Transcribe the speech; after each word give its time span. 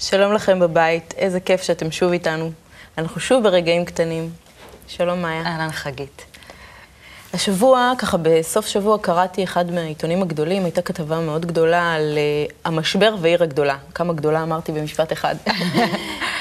שלום 0.00 0.32
לכם 0.32 0.60
בבית, 0.60 1.14
איזה 1.16 1.40
כיף 1.40 1.62
שאתם 1.62 1.90
שוב 1.90 2.12
איתנו. 2.12 2.50
אנחנו 2.98 3.20
שוב 3.20 3.42
ברגעים 3.42 3.84
קטנים. 3.84 4.30
שלום 4.88 5.22
מאיה. 5.22 5.42
אהלן 5.46 5.72
חגית. 5.72 6.24
השבוע, 7.34 7.92
ככה 7.98 8.16
בסוף 8.22 8.66
שבוע, 8.66 8.98
קראתי 8.98 9.44
אחד 9.44 9.70
מהעיתונים 9.70 10.22
הגדולים, 10.22 10.64
הייתה 10.64 10.82
כתבה 10.82 11.20
מאוד 11.20 11.46
גדולה 11.46 11.94
על 11.94 12.18
uh, 12.18 12.52
המשבר 12.64 13.14
ועיר 13.20 13.42
הגדולה. 13.42 13.76
כמה 13.94 14.12
גדולה 14.12 14.42
אמרתי 14.42 14.72
במשפט 14.72 15.12
אחד. 15.12 15.34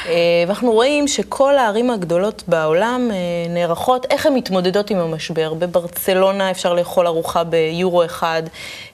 uh, 0.07 0.09
ואנחנו 0.47 0.71
רואים 0.71 1.07
שכל 1.07 1.57
הערים 1.57 1.89
הגדולות 1.89 2.43
בעולם 2.47 3.09
uh, 3.11 3.49
נערכות, 3.49 4.05
איך 4.09 4.25
הן 4.25 4.33
מתמודדות 4.33 4.89
עם 4.89 4.97
המשבר. 4.97 5.53
בברצלונה 5.53 6.51
אפשר 6.51 6.73
לאכול 6.73 7.07
ארוחה 7.07 7.43
ביורו 7.43 8.05
אחד, 8.05 8.43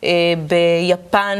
uh, 0.01 0.05
ביפן 0.47 1.37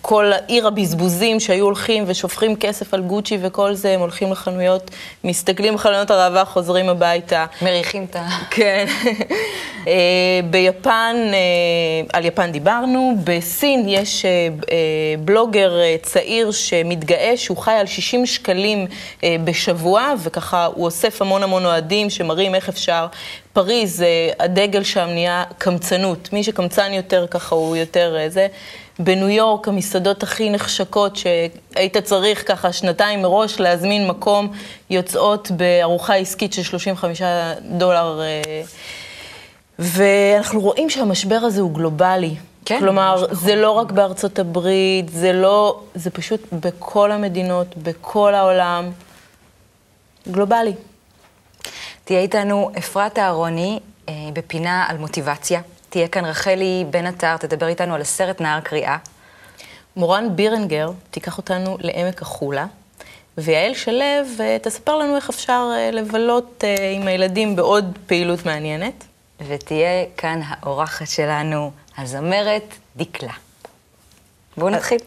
כל 0.00 0.32
עיר 0.46 0.66
הבזבוזים 0.66 1.40
שהיו 1.40 1.64
הולכים 1.64 2.04
ושופכים 2.06 2.56
כסף 2.56 2.94
על 2.94 3.02
גוצ'י 3.02 3.38
וכל 3.42 3.74
זה, 3.74 3.90
הם 3.90 4.00
הולכים 4.00 4.32
לחנויות, 4.32 4.90
מסתכלים 5.24 5.74
בחנויות 5.74 6.10
הראווה, 6.10 6.44
חוזרים 6.44 6.88
הביתה. 6.88 7.46
מריחים 7.62 8.06
את 8.10 8.16
ה... 8.16 8.28
כן. 8.50 8.86
אה, 9.86 10.40
ביפן, 10.50 11.16
אה, 11.32 11.38
על 12.12 12.24
יפן 12.24 12.52
דיברנו, 12.52 13.14
בסין 13.24 13.84
יש 13.88 14.24
אה, 14.24 14.48
בלוגר 15.24 15.72
צעיר 16.02 16.50
שמתגאה 16.50 17.36
שהוא 17.36 17.56
חי 17.56 17.72
על 17.72 17.86
60 17.86 18.26
שקלים 18.26 18.86
בשבוע, 19.44 20.12
וככה 20.22 20.64
הוא 20.64 20.84
אוסף 20.84 21.22
המון 21.22 21.42
המון 21.42 21.64
אוהדים 21.64 22.10
שמראים 22.10 22.54
איך 22.54 22.68
אפשר. 22.68 23.06
פריז, 23.52 24.04
הדגל 24.40 24.82
שם 24.82 25.08
נהיה 25.12 25.44
קמצנות. 25.58 26.28
מי 26.32 26.44
שקמצן 26.44 26.92
יותר, 26.92 27.26
ככה 27.30 27.54
הוא 27.54 27.76
יותר 27.76 28.16
זה. 28.28 28.46
בניו 28.98 29.28
יורק, 29.28 29.68
המסעדות 29.68 30.22
הכי 30.22 30.50
נחשקות, 30.50 31.16
שהיית 31.16 31.96
צריך 31.96 32.48
ככה 32.48 32.72
שנתיים 32.72 33.22
מראש 33.22 33.60
להזמין 33.60 34.08
מקום, 34.08 34.52
יוצאות 34.90 35.50
בארוחה 35.50 36.14
עסקית 36.14 36.52
של 36.52 36.62
35 36.62 37.22
דולר. 37.70 38.20
ואנחנו 39.78 40.60
רואים 40.60 40.90
שהמשבר 40.90 41.38
הזה 41.42 41.60
הוא 41.60 41.74
גלובלי. 41.74 42.34
כן. 42.64 42.80
כלומר, 42.80 43.24
זה 43.30 43.56
לא 43.56 43.70
רק 43.70 43.92
בארצות 43.92 44.38
הברית, 44.38 45.08
זה 45.08 45.32
לא, 45.32 45.80
זה 45.94 46.10
פשוט 46.10 46.40
בכל 46.52 47.12
המדינות, 47.12 47.76
בכל 47.76 48.34
העולם. 48.34 48.90
גלובלי. 50.28 50.74
תהיה 52.04 52.20
איתנו 52.20 52.70
אפרת 52.78 53.18
אהרוני 53.18 53.80
אה, 54.08 54.14
בפינה 54.32 54.86
על 54.88 54.98
מוטיבציה. 54.98 55.60
תהיה 55.88 56.08
כאן 56.08 56.24
רחלי 56.24 56.84
בן 56.90 57.06
עטר, 57.06 57.36
תדבר 57.36 57.66
איתנו 57.66 57.94
על 57.94 58.00
הסרט 58.00 58.40
נהר 58.40 58.60
קריאה. 58.60 58.96
מורן 59.96 60.36
בירנגר 60.36 60.90
תיקח 61.10 61.38
אותנו 61.38 61.76
לעמק 61.80 62.22
החולה, 62.22 62.66
ויעל 63.38 63.74
שלו 63.74 64.02
אה, 64.40 64.56
תספר 64.62 64.98
לנו 64.98 65.16
איך 65.16 65.30
אפשר 65.30 65.70
אה, 65.76 65.90
לבלות 65.90 66.64
אה, 66.64 66.90
עם 66.90 67.08
הילדים 67.08 67.56
בעוד 67.56 67.98
פעילות 68.06 68.46
מעניינת. 68.46 69.04
ותהיה 69.48 70.04
כאן 70.16 70.40
האורחת 70.44 71.06
שלנו, 71.06 71.70
הזמרת 71.98 72.74
דיקלה. 72.96 73.32
בואו 74.56 74.70
נתחיל. 74.70 74.98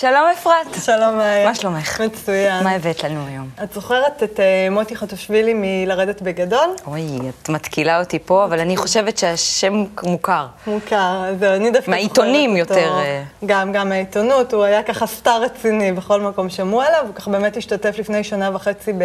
שלום 0.00 0.24
אפרת. 0.32 0.66
שלום 0.84 1.16
מאיה. 1.16 1.48
מה 1.48 1.54
שלומך? 1.54 2.00
מצוין. 2.00 2.64
מה 2.64 2.70
הבאת 2.70 3.04
לנו 3.04 3.26
היום? 3.26 3.48
את 3.62 3.72
זוכרת 3.72 4.22
את 4.22 4.36
uh, 4.36 4.70
מוטי 4.70 4.96
חטושווילי 4.96 5.52
מלרדת 5.56 6.22
בגדול? 6.22 6.74
אוי, 6.86 7.02
את 7.28 7.48
מתקילה 7.48 8.00
אותי 8.00 8.18
פה, 8.18 8.44
אבל 8.44 8.60
אני 8.60 8.76
חושבת 8.76 9.18
שהשם 9.18 9.84
מוכר. 10.02 10.46
מוכר, 10.66 11.24
אז 11.28 11.42
אני 11.42 11.70
דווקא 11.70 11.90
מהעיתונים 11.90 12.56
יותר. 12.56 12.92
אה. 12.98 13.22
גם, 13.46 13.72
גם 13.72 13.88
מהעיתונות, 13.88 14.54
הוא 14.54 14.64
היה 14.64 14.82
ככה 14.82 15.06
סטאר 15.06 15.42
רציני, 15.42 15.92
בכל 15.92 16.20
מקום 16.20 16.50
שמעו 16.50 16.80
עליו, 16.82 17.04
הוא 17.06 17.14
ככה 17.14 17.30
באמת 17.30 17.56
השתתף 17.56 17.98
לפני 17.98 18.24
שנה 18.24 18.50
וחצי 18.54 18.92
ב, 18.92 19.04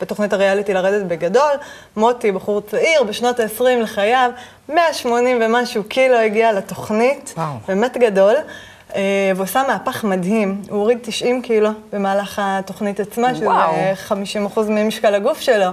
בתוכנית 0.00 0.32
הריאליטי 0.32 0.74
לרדת 0.74 1.06
בגדול. 1.06 1.52
מוטי, 1.96 2.32
בחור 2.32 2.60
צעיר, 2.60 3.02
בשנות 3.02 3.40
ה-20 3.40 3.64
לחייו, 3.82 4.30
180 4.68 5.38
ומשהו 5.42 5.84
קילו 5.84 6.16
הגיע 6.16 6.52
לתוכנית, 6.52 7.34
וואו. 7.36 7.54
באמת 7.68 7.96
גדול. 7.96 8.34
אה, 8.94 9.02
והוא 9.34 9.44
עשה 9.44 9.62
מהפך 9.68 10.04
מדהים. 10.04 10.62
הוא 10.68 10.78
הוריד 10.78 10.98
90 11.02 11.42
קילו 11.42 11.70
במהלך 11.92 12.40
התוכנית 12.42 13.00
עצמה, 13.00 13.34
שזה 13.34 13.46
50 13.94 14.46
אחוז 14.46 14.68
ממשקל 14.68 15.14
הגוף 15.14 15.40
שלו. 15.40 15.70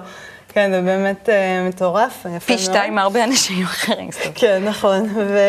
כן, 0.55 0.71
זה 0.71 0.81
באמת 0.81 1.29
uh, 1.29 1.69
מטורף, 1.69 2.25
יפה 2.25 2.39
פי 2.39 2.57
שתיים 2.57 2.95
מהרבה 2.95 3.23
אנשים 3.23 3.63
אחרים. 3.63 4.09
כן, 4.35 4.63
נכון. 4.65 5.09
ו... 5.15 5.39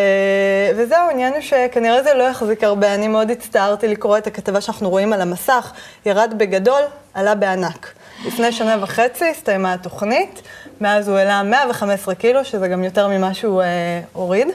וזהו, 0.76 1.08
העניין 1.08 1.32
הוא 1.32 1.40
שכנראה 1.40 2.02
זה 2.02 2.14
לא 2.14 2.22
יחזיק 2.22 2.64
הרבה. 2.64 2.94
אני 2.94 3.08
מאוד 3.08 3.30
הצטערתי 3.30 3.88
לקרוא 3.88 4.18
את 4.18 4.26
הכתבה 4.26 4.60
שאנחנו 4.60 4.90
רואים 4.90 5.12
על 5.12 5.20
המסך. 5.20 5.72
ירד 6.06 6.34
בגדול, 6.36 6.82
עלה 7.14 7.34
בענק. 7.34 7.92
לפני 8.26 8.52
שנה 8.52 8.76
וחצי 8.80 9.24
הסתיימה 9.30 9.72
התוכנית, 9.72 10.42
מאז 10.80 11.08
הוא 11.08 11.16
העלה 11.16 11.42
115 11.42 12.14
קילו, 12.14 12.44
שזה 12.44 12.68
גם 12.68 12.84
יותר 12.84 13.08
ממה 13.08 13.34
שהוא 13.34 13.62
uh, 13.62 13.64
הוריד. 14.12 14.48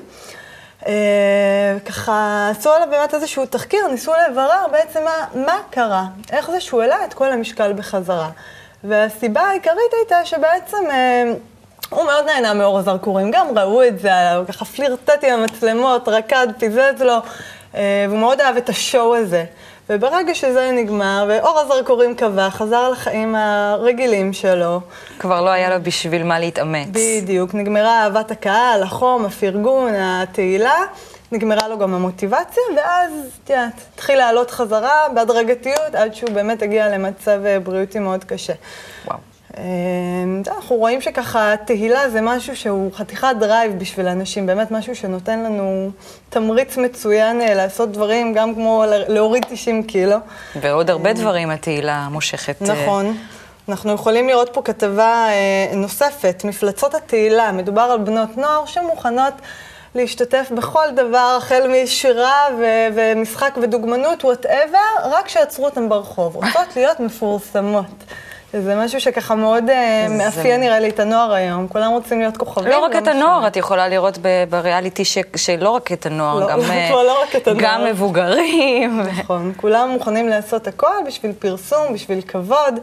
אה, 0.87 1.77
ככה 1.85 2.47
עשו 2.51 2.71
עליו 2.71 2.87
באמת 2.91 3.13
איזשהו 3.13 3.45
תחקיר, 3.45 3.87
ניסו 3.87 4.11
לברר 4.29 4.65
בעצם 4.71 4.99
מה, 5.03 5.45
מה 5.45 5.57
קרה, 5.69 6.05
איך 6.31 6.51
זה 6.51 6.61
שהוא 6.61 6.81
העלה 6.81 7.05
את 7.05 7.13
כל 7.13 7.31
המשקל 7.31 7.73
בחזרה. 7.73 8.29
והסיבה 8.83 9.41
העיקרית 9.41 9.93
הייתה 9.99 10.25
שבעצם 10.25 10.77
אה, 10.91 11.31
הוא 11.89 12.03
מאוד 12.03 12.25
נהנה 12.25 12.53
מאור 12.53 12.79
הזרקורים, 12.79 13.31
גם 13.31 13.57
ראו 13.57 13.83
את 13.83 13.99
זה, 13.99 14.33
הוא 14.33 14.45
ככה 14.45 14.65
פלירטט 14.65 15.23
עם 15.23 15.39
המצלמות, 15.39 16.07
רקד, 16.07 16.47
פיזז 16.57 17.01
לו, 17.01 17.17
אה, 17.75 18.05
והוא 18.07 18.19
מאוד 18.19 18.41
אהב 18.41 18.57
את 18.57 18.69
השואו 18.69 19.15
הזה. 19.15 19.45
וברגע 19.93 20.35
שזה 20.35 20.71
נגמר, 20.71 21.25
ואור 21.29 21.59
הזרקורים 21.59 22.15
קבע, 22.15 22.49
חזר 22.49 22.89
לחיים 22.89 23.35
הרגילים 23.35 24.33
שלו. 24.33 24.81
כבר 25.19 25.41
לא 25.41 25.49
היה 25.49 25.77
לו 25.77 25.83
בשביל 25.83 26.23
מה 26.23 26.39
להתאמץ. 26.39 26.87
בדיוק, 26.91 27.53
נגמרה 27.53 28.03
אהבת 28.03 28.31
הקהל, 28.31 28.83
החום, 28.83 29.25
הפרגון, 29.25 29.93
התהילה. 29.95 30.75
נגמרה 31.31 31.67
לו 31.67 31.77
גם 31.77 31.93
המוטיבציה, 31.93 32.63
ואז, 32.77 33.11
את 33.43 33.49
יודעת, 33.49 33.81
התחיל 33.93 34.17
לעלות 34.17 34.51
חזרה 34.51 35.09
בהדרגתיות, 35.13 35.95
עד 35.95 36.13
שהוא 36.13 36.29
באמת 36.29 36.61
הגיע 36.61 36.89
למצב 36.89 37.45
אה, 37.45 37.59
בריאותי 37.59 37.99
מאוד 37.99 38.23
קשה. 38.23 38.53
וואו. 39.05 39.30
אמ, 39.57 40.43
אנחנו 40.47 40.75
רואים 40.75 41.01
שככה 41.01 41.53
תהילה 41.65 42.09
זה 42.09 42.21
משהו 42.21 42.55
שהוא 42.55 42.93
חתיכת 42.93 43.35
drive 43.39 43.79
בשביל 43.79 44.07
אנשים, 44.07 44.45
באמת 44.45 44.71
משהו 44.71 44.95
שנותן 44.95 45.39
לנו 45.39 45.91
תמריץ 46.29 46.77
מצוין 46.77 47.41
אה, 47.41 47.53
לעשות 47.53 47.91
דברים, 47.91 48.33
גם 48.33 48.55
כמו 48.55 48.83
להוריד 48.87 49.45
90 49.49 49.83
קילו. 49.83 50.17
ועוד 50.61 50.89
הרבה 50.89 51.11
אמ, 51.11 51.15
דברים 51.15 51.49
התהילה 51.49 52.07
מושכת. 52.11 52.61
אה, 52.61 52.67
נכון. 52.67 53.17
אנחנו 53.69 53.91
יכולים 53.91 54.27
לראות 54.27 54.49
פה 54.53 54.61
כתבה 54.61 55.27
אה, 55.29 55.75
נוספת, 55.75 56.41
מפלצות 56.45 56.95
התהילה. 56.95 57.51
מדובר 57.51 57.81
על 57.81 57.97
בנות 57.97 58.37
נוער 58.37 58.65
שמוכנות 58.65 59.33
להשתתף 59.95 60.51
בכל 60.57 60.85
דבר, 60.95 61.35
החל 61.37 61.67
משירה 61.83 62.45
ו- 62.59 62.87
ומשחק 62.95 63.57
ודוגמנות, 63.61 64.25
whatever, 64.25 64.77
רק 65.03 65.29
שיעצרו 65.29 65.65
אותם 65.65 65.89
ברחוב. 65.89 66.35
רוצות 66.35 66.75
להיות 66.75 66.99
מפורסמות. 66.99 67.85
זה 68.53 68.75
משהו 68.75 69.01
שככה 69.01 69.35
מאוד 69.35 69.69
אה, 69.69 70.05
זה... 70.07 70.15
מאפיין 70.17 70.61
נראה 70.61 70.79
לי 70.79 70.89
את 70.89 70.99
הנוער 70.99 71.33
היום. 71.33 71.67
כולם 71.67 71.91
רוצים 71.91 72.19
להיות 72.19 72.37
כוכבים. 72.37 72.71
לא 72.71 72.79
רק 72.79 72.95
את 72.95 73.07
הנוער, 73.07 73.47
את 73.47 73.55
יכולה 73.55 73.87
לראות 73.87 74.17
בריאליטי 74.49 75.05
ש... 75.05 75.17
שלא 75.35 75.69
רק 75.69 75.91
את 75.91 76.05
הנוער, 76.05 76.39
לא, 76.39 76.47
גם, 76.49 76.59
לא 76.91 77.21
רק 77.23 77.35
את 77.35 77.47
הנוער. 77.47 77.63
גם 77.63 77.85
מבוגרים. 77.85 79.01
נכון, 79.01 79.53
כולם 79.57 79.89
מוכנים 79.89 80.27
לעשות 80.29 80.67
הכל 80.67 80.95
בשביל 81.07 81.31
פרסום, 81.39 81.93
בשביל 81.93 82.21
כבוד, 82.21 82.79
אה, 82.79 82.81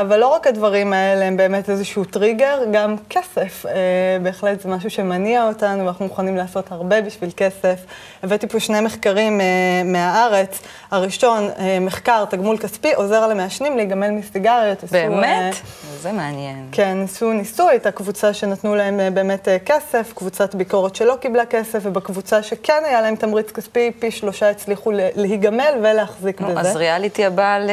אבל 0.00 0.20
לא 0.20 0.26
רק 0.26 0.46
הדברים 0.46 0.92
האלה 0.92 1.24
הם 1.24 1.36
באמת 1.36 1.70
איזשהו 1.70 2.04
טריגר, 2.04 2.58
גם 2.72 2.96
כסף. 3.10 3.66
אה, 3.66 3.72
בהחלט 4.22 4.60
זה 4.60 4.68
משהו 4.68 4.90
שמניע 4.90 5.46
אותנו, 5.46 5.84
ואנחנו 5.84 6.04
מוכנים 6.04 6.36
לעשות 6.36 6.72
הרבה 6.72 7.00
בשביל 7.00 7.30
כסף. 7.36 7.78
הבאתי 8.22 8.48
פה 8.48 8.60
שני 8.60 8.80
מחקרים 8.80 9.40
מהארץ. 9.84 10.60
הראשון, 10.90 11.48
מחקר 11.80 12.24
תגמול 12.24 12.58
כספי, 12.58 12.92
עוזר 12.94 13.26
למעשנים 13.26 13.76
להיגמל 13.76 14.10
מסיגריות. 14.10 14.84
באמת? 14.92 15.54
אה, 15.54 15.60
זה 16.00 16.12
מעניין. 16.12 16.68
כן, 16.72 16.98
עשו 17.04 17.32
ניסוי, 17.32 17.70
הייתה 17.70 17.90
קבוצה 17.90 18.32
שנתנו 18.32 18.74
להם 18.74 19.00
אה, 19.00 19.10
באמת 19.10 19.48
אה, 19.48 19.58
כסף, 19.58 20.12
קבוצת 20.14 20.54
ביקורת 20.54 20.96
שלא 20.96 21.16
קיבלה 21.20 21.46
כסף, 21.46 21.78
ובקבוצה 21.82 22.42
שכן 22.42 22.82
היה 22.86 23.00
להם 23.00 23.16
תמריץ 23.16 23.50
כספי, 23.50 23.92
פי 23.98 24.10
שלושה 24.10 24.50
הצליחו 24.50 24.92
ל- 24.92 25.08
להיגמל 25.16 25.74
ולהחזיק 25.82 26.40
בזה. 26.40 26.60
אז 26.60 26.76
ריאליטי 26.76 27.24
הבא 27.26 27.54
על... 27.54 27.70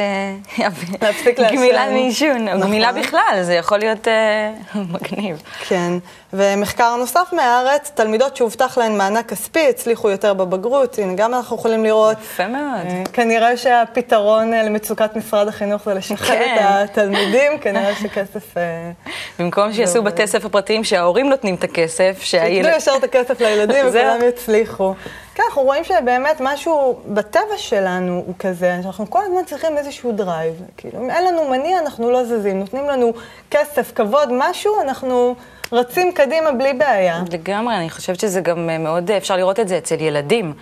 להפסיק 1.02 1.38
לעשן. 1.38 1.54
גמילה 1.68 1.90
מעישון, 1.90 2.48
או 2.48 2.54
נכון. 2.54 2.60
גמילה 2.60 2.92
בכלל, 2.92 3.38
זה 3.42 3.54
יכול 3.54 3.78
להיות 3.78 4.08
אה, 4.08 4.50
מגניב. 4.92 5.42
כן, 5.68 5.92
ומחקר 6.32 6.96
נוסף 6.96 7.32
מהארץ, 7.32 7.92
תלמידות 7.94 8.36
שהובטח 8.36 8.78
להן 8.78 8.98
מענק 8.98 9.28
כספי 9.28 9.68
הצליחו 9.68 10.10
יותר 10.10 10.34
בבגרות, 10.34 10.98
הנה 10.98 11.14
גם 11.14 11.34
אנחנו 11.34 11.56
יכולים 11.56 11.84
לראות. 11.84 12.16
יפה 12.18 12.46
מאוד. 12.46 12.86
אה, 12.86 13.02
כנראה 13.12 13.56
שהפתרון 13.56 14.54
אה, 14.54 14.62
למצוקת 14.62 15.16
משרד 15.16 15.48
החינוך 15.48 15.84
זה 15.84 15.94
לשחרר 15.94 16.36
כן. 16.36 16.56
את 16.58 16.90
התלמידים, 16.90 17.58
כנראה 17.62 17.94
שכסף... 17.94 18.56
אה, 18.56 18.90
במקום 19.38 19.72
שיעשו 19.72 19.92
זהו. 19.92 20.04
בתי 20.04 20.26
ספר 20.26 20.48
פרטיים 20.48 20.84
שההורים 20.84 21.28
נותנים 21.28 21.54
את 21.54 21.64
הכסף, 21.64 22.18
שייתנו 22.20 22.48
שהילד... 22.48 22.72
ישר 22.76 22.92
את 22.98 23.04
הכסף 23.04 23.40
לילדים. 23.40 23.86
וכולם 23.88 24.18
יצליחו. 24.28 24.94
כן, 25.34 25.42
אנחנו 25.48 25.62
רואים 25.62 25.84
שבאמת 25.84 26.36
משהו 26.40 27.00
בטבע 27.06 27.56
שלנו 27.56 28.22
הוא 28.26 28.34
כזה, 28.38 28.78
שאנחנו 28.82 29.10
כל 29.10 29.20
הזמן 29.26 29.44
צריכים 29.44 29.78
איזשהו 29.78 30.12
drive. 30.12 30.54
כאילו, 30.76 30.98
אם 31.00 31.10
אין 31.10 31.24
לנו 31.24 31.48
מניע, 31.48 31.78
אנחנו 31.78 32.10
לא 32.10 32.24
זזים. 32.24 32.58
נותנים 32.58 32.88
לנו 32.88 33.12
כסף, 33.50 33.92
כבוד, 33.94 34.28
משהו, 34.32 34.80
אנחנו 34.80 35.34
רצים 35.72 36.12
קדימה 36.12 36.52
בלי 36.52 36.72
בעיה. 36.74 37.20
לגמרי, 37.32 37.76
אני 37.76 37.90
חושבת 37.90 38.20
שזה 38.20 38.40
גם 38.40 38.70
אה, 38.70 38.78
מאוד, 38.78 39.10
אה, 39.10 39.16
אפשר 39.16 39.36
לראות 39.36 39.60
את 39.60 39.68
זה 39.68 39.78
אצל 39.78 40.00
ילדים. 40.00 40.52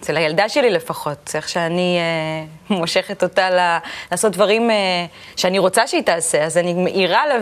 אצל 0.00 0.16
הילדה 0.16 0.48
שלי 0.48 0.70
לפחות, 0.70 1.30
איך 1.34 1.48
שאני 1.48 1.98
אה, 1.98 2.44
מושכת 2.78 3.22
אותה 3.22 3.50
ל- 3.50 3.76
לעשות 4.10 4.32
דברים 4.32 4.70
אה, 4.70 4.76
שאני 5.36 5.58
רוצה 5.58 5.86
שהיא 5.86 6.02
תעשה, 6.02 6.44
אז 6.44 6.56
אני 6.58 6.74
מאירה 6.74 7.26
לה 7.26 7.34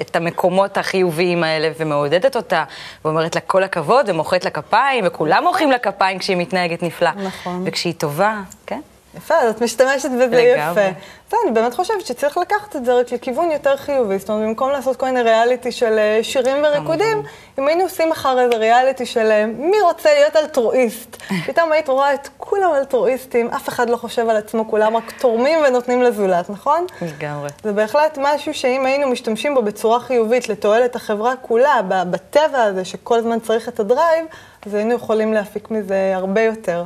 את 0.00 0.16
המקומות 0.16 0.78
החיוביים 0.78 1.44
האלה 1.44 1.68
ומעודדת 1.78 2.36
אותה, 2.36 2.64
ואומרת 3.04 3.34
לה 3.34 3.40
כל 3.40 3.62
הכבוד, 3.62 4.08
ומוחאת 4.08 4.44
לה 4.44 4.50
כפיים, 4.50 5.04
וכולם 5.06 5.42
מוחאים 5.44 5.70
לה 5.70 5.78
כפיים 5.78 6.18
כשהיא 6.18 6.36
מתנהגת 6.36 6.82
נפלא. 6.82 7.10
נכון. 7.10 7.62
וכשהיא 7.66 7.94
טובה, 7.98 8.40
כן? 8.66 8.80
יפה, 9.16 9.34
אז 9.34 9.54
את 9.54 9.60
משתמשת 9.60 10.10
בזה. 10.10 10.40
יפה. 10.40 10.90
זה, 11.30 11.36
אני 11.44 11.52
באמת 11.52 11.74
חושבת 11.74 12.06
שצריך 12.06 12.38
לקחת 12.38 12.76
את 12.76 12.84
זה 12.84 12.94
רק 12.94 13.12
לכיוון 13.12 13.50
יותר 13.50 13.76
חיובי. 13.76 14.18
זאת 14.18 14.30
אומרת, 14.30 14.48
במקום 14.48 14.70
לעשות 14.70 14.96
כל 14.96 15.06
מיני 15.06 15.22
ריאליטי 15.22 15.72
של 15.72 15.98
אה, 15.98 16.18
שירים 16.22 16.56
וריקודים, 16.64 17.22
אם 17.58 17.68
היינו 17.68 17.82
עושים 17.82 18.10
מחר 18.10 18.40
איזה 18.40 18.56
ריאליטי 18.56 19.06
של 19.06 19.30
אה, 19.30 19.46
מי 19.46 19.80
רוצה 19.80 20.14
להיות 20.14 20.36
אלטרואיסט, 20.36 21.16
פתאום 21.46 21.72
היית 21.72 21.88
רואה 21.88 22.14
את 22.14 22.28
כולם 22.38 22.74
אלטרואיסטים, 22.74 23.48
אף 23.48 23.68
אחד 23.68 23.90
לא 23.90 23.96
חושב 23.96 24.28
על 24.28 24.36
עצמו, 24.36 24.68
כולם 24.68 24.96
רק 24.96 25.12
תורמים 25.18 25.58
ונותנים 25.66 26.02
לזולת, 26.02 26.50
נכון? 26.50 26.86
לגמרי. 27.02 27.48
זה 27.62 27.72
בהחלט 27.72 28.18
משהו 28.22 28.54
שאם 28.54 28.86
היינו 28.86 29.08
משתמשים 29.08 29.54
בו 29.54 29.62
בצורה 29.62 30.00
חיובית 30.00 30.48
לתועלת 30.48 30.96
החברה 30.96 31.36
כולה, 31.36 31.80
בטבע 31.88 32.62
הזה 32.62 32.84
שכל 32.84 33.18
הזמן 33.18 33.40
צריך 33.40 33.68
את 33.68 33.80
הדרייב, 33.80 34.26
אז 34.66 34.74
היינו 34.74 34.94
יכולים 34.94 35.32
להפיק 35.32 35.70
מזה 35.70 36.12
הרבה 36.14 36.40
יותר. 36.40 36.84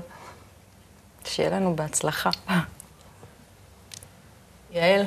שיהיה 1.29 1.51
לנו 1.51 1.77
בהצלחה. 1.77 2.31
יעל, 4.73 5.03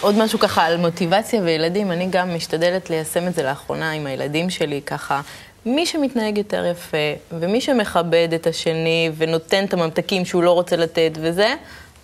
עוד 0.00 0.18
משהו 0.18 0.38
ככה 0.38 0.64
על 0.64 0.76
מוטיבציה 0.76 1.40
וילדים, 1.42 1.92
אני 1.92 2.06
גם 2.10 2.34
משתדלת 2.36 2.90
ליישם 2.90 3.26
את 3.28 3.34
זה 3.34 3.42
לאחרונה 3.42 3.90
עם 3.90 4.06
הילדים 4.06 4.50
שלי, 4.50 4.80
ככה. 4.86 5.20
מי 5.66 5.86
שמתנהג 5.86 6.38
יותר 6.38 6.64
יפה, 6.66 6.96
ומי 7.32 7.60
שמכבד 7.60 8.28
את 8.34 8.46
השני, 8.46 9.10
ונותן 9.16 9.64
את 9.64 9.72
הממתקים 9.72 10.24
שהוא 10.24 10.42
לא 10.42 10.52
רוצה 10.52 10.76
לתת 10.76 11.12
וזה, 11.14 11.54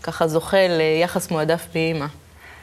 ככה 0.02 0.28
זוכה 0.28 0.68
ליחס 0.68 1.30
מועדף 1.30 1.66
מאימא. 1.74 2.06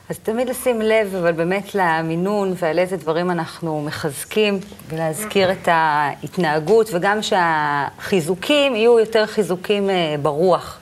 אז 0.09 0.19
תמיד 0.19 0.49
לשים 0.49 0.81
לב, 0.81 1.15
אבל 1.15 1.31
באמת 1.31 1.75
למינון 1.75 2.53
ועל 2.55 2.79
איזה 2.79 2.97
דברים 2.97 3.31
אנחנו 3.31 3.81
מחזקים, 3.81 4.59
ולהזכיר 4.89 5.51
את 5.51 5.67
ההתנהגות, 5.71 6.89
וגם 6.93 7.19
שהחיזוקים 7.21 8.75
יהיו 8.75 8.99
יותר 8.99 9.25
חיזוקים 9.25 9.89
אה, 9.89 10.15
ברוח. 10.21 10.79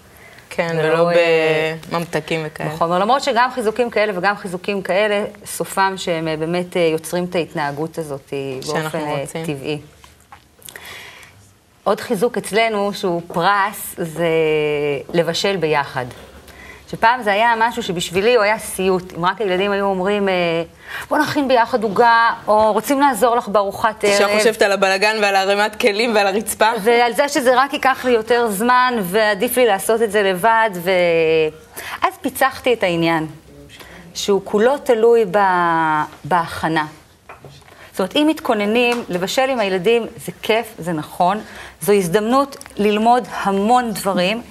כן, 0.49 0.75
ולא, 0.79 0.93
ולא 0.93 1.11
אה, 1.11 1.75
בממתקים 1.91 2.41
וכאלה. 2.45 2.73
נכון, 2.73 3.01
למרות 3.01 3.23
שגם 3.23 3.49
חיזוקים 3.53 3.89
כאלה 3.89 4.17
וגם 4.17 4.37
חיזוקים 4.37 4.81
כאלה, 4.81 5.25
סופם 5.45 5.93
שהם 5.97 6.27
אה, 6.27 6.37
באמת 6.37 6.75
יוצרים 6.75 7.23
את 7.23 7.35
ההתנהגות 7.35 7.97
הזאת 7.97 8.33
באופן 8.65 8.99
רוצים. 8.99 9.45
טבעי. 9.45 9.79
עוד 11.83 11.99
חיזוק 11.99 12.37
אצלנו, 12.37 12.93
שהוא 12.93 13.21
פרס, 13.27 13.95
זה 13.97 14.29
לבשל 15.13 15.57
ביחד. 15.57 16.05
שפעם 16.93 17.23
זה 17.23 17.31
היה 17.31 17.53
משהו 17.57 17.83
שבשבילי 17.83 18.35
הוא 18.35 18.43
היה 18.43 18.59
סיוט. 18.59 19.13
אם 19.17 19.25
רק 19.25 19.41
הילדים 19.41 19.71
היו 19.71 19.85
אומרים, 19.85 20.29
אה, 20.29 20.33
בוא 21.09 21.17
נכין 21.17 21.47
ביחד 21.47 21.83
עוגה, 21.83 22.29
או 22.47 22.73
רוצים 22.73 23.01
לעזור 23.01 23.35
לך 23.35 23.47
בארוחת 23.47 24.03
ערב. 24.03 24.13
עכשיו 24.13 24.29
חושבת 24.37 24.61
על 24.61 24.71
הבלגן 24.71 25.15
ועל 25.21 25.35
ערימת 25.35 25.75
כלים 25.75 26.15
ועל 26.15 26.27
הרצפה. 26.27 26.69
ועל 26.81 27.13
זה 27.13 27.29
שזה 27.29 27.53
רק 27.55 27.73
ייקח 27.73 28.05
לי 28.05 28.11
יותר 28.11 28.47
זמן, 28.49 28.93
ועדיף 29.01 29.57
לי 29.57 29.65
לעשות 29.65 30.01
את 30.01 30.11
זה 30.11 30.23
לבד, 30.23 30.69
ואז 30.73 32.13
פיצחתי 32.21 32.73
את 32.73 32.83
העניין, 32.83 33.27
שהוא 34.13 34.41
כולו 34.43 34.77
תלוי 34.77 35.25
ב... 35.31 35.37
בהכנה. 36.23 36.85
זאת 37.91 37.99
אומרת, 37.99 38.15
אם 38.15 38.27
מתכוננים, 38.29 39.03
לבשל 39.09 39.49
עם 39.49 39.59
הילדים 39.59 40.05
זה 40.25 40.31
כיף, 40.41 40.73
זה 40.77 40.91
נכון, 40.91 41.41
זו 41.81 41.93
הזדמנות 41.93 42.57
ללמוד 42.77 43.27
המון 43.43 43.91
דברים. 43.91 44.41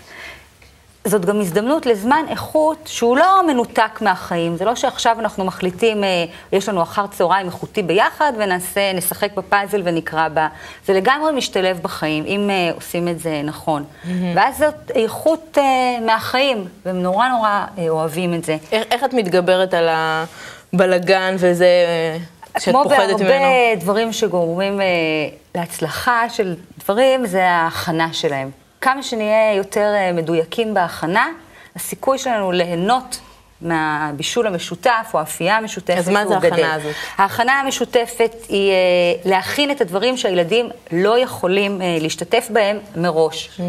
זאת 1.05 1.25
גם 1.25 1.41
הזדמנות 1.41 1.87
לזמן 1.87 2.25
איכות 2.29 2.79
שהוא 2.87 3.17
לא 3.17 3.47
מנותק 3.47 3.99
מהחיים. 4.01 4.57
זה 4.57 4.65
לא 4.65 4.75
שעכשיו 4.75 5.17
אנחנו 5.21 5.45
מחליטים, 5.45 6.05
אה, 6.05 6.25
יש 6.53 6.69
לנו 6.69 6.83
אחר 6.83 7.07
צהריים 7.07 7.47
איכותי 7.47 7.83
ביחד 7.83 8.33
ונעשה, 8.39 8.93
נשחק 8.93 9.35
בפאזל 9.35 9.83
ונקרא 9.85 10.29
בה. 10.29 10.49
זה 10.87 10.93
לגמרי 10.93 11.33
משתלב 11.33 11.81
בחיים, 11.83 12.25
אם 12.27 12.51
אה, 12.51 12.71
עושים 12.75 13.09
את 13.09 13.21
זה 13.21 13.41
נכון. 13.45 13.85
ואז 14.35 14.59
זאת 14.59 14.91
איכות 14.95 15.59
אה, 15.59 16.01
מהחיים, 16.07 16.65
והם 16.87 17.03
נורא 17.03 17.29
נורא 17.29 17.65
אה, 17.79 17.89
אוהבים 17.89 18.35
את 18.35 18.45
זה. 18.45 18.57
איך, 18.73 18.85
איך 18.91 19.05
את 19.05 19.15
מתגברת 19.15 19.75
על 19.75 19.89
הבלגן 20.73 21.35
וזה 21.39 21.67
אה, 21.67 22.19
שאת 22.61 22.75
כמו 22.75 22.83
פוחדת 22.83 23.01
ממנו? 23.01 23.19
בהרבה 23.19 23.77
דברים 23.81 24.13
שגורמים 24.13 24.81
אה, 24.81 24.87
להצלחה 25.55 26.31
של 26.31 26.55
דברים, 26.79 27.27
זה 27.27 27.49
ההכנה 27.49 28.13
שלהם. 28.13 28.62
כמה 28.83 29.03
שנהיה 29.03 29.55
יותר 29.55 29.95
אה, 29.95 30.13
מדויקים 30.13 30.75
בהכנה, 30.75 31.27
הסיכוי 31.77 32.19
שלנו 32.19 32.53
ליהנות 32.53 33.21
מהבישול 33.63 34.47
המשותף 34.47 35.11
או 35.15 35.19
האפייה 35.19 35.57
המשותפת 35.57 35.99
אז 35.99 36.09
מה 36.09 36.27
זה 36.27 36.35
ההכנה 36.35 36.51
גדל. 36.51 36.65
הזאת? 36.65 36.95
ההכנה 37.19 37.61
המשותפת 37.61 38.35
היא 38.49 38.71
אה, 38.71 38.77
להכין 39.31 39.71
את 39.71 39.81
הדברים 39.81 40.17
שהילדים 40.17 40.71
לא 40.93 41.19
יכולים 41.19 41.83
אה, 41.83 41.99
להשתתף 42.01 42.49
בהם 42.51 42.79
מראש. 42.97 43.61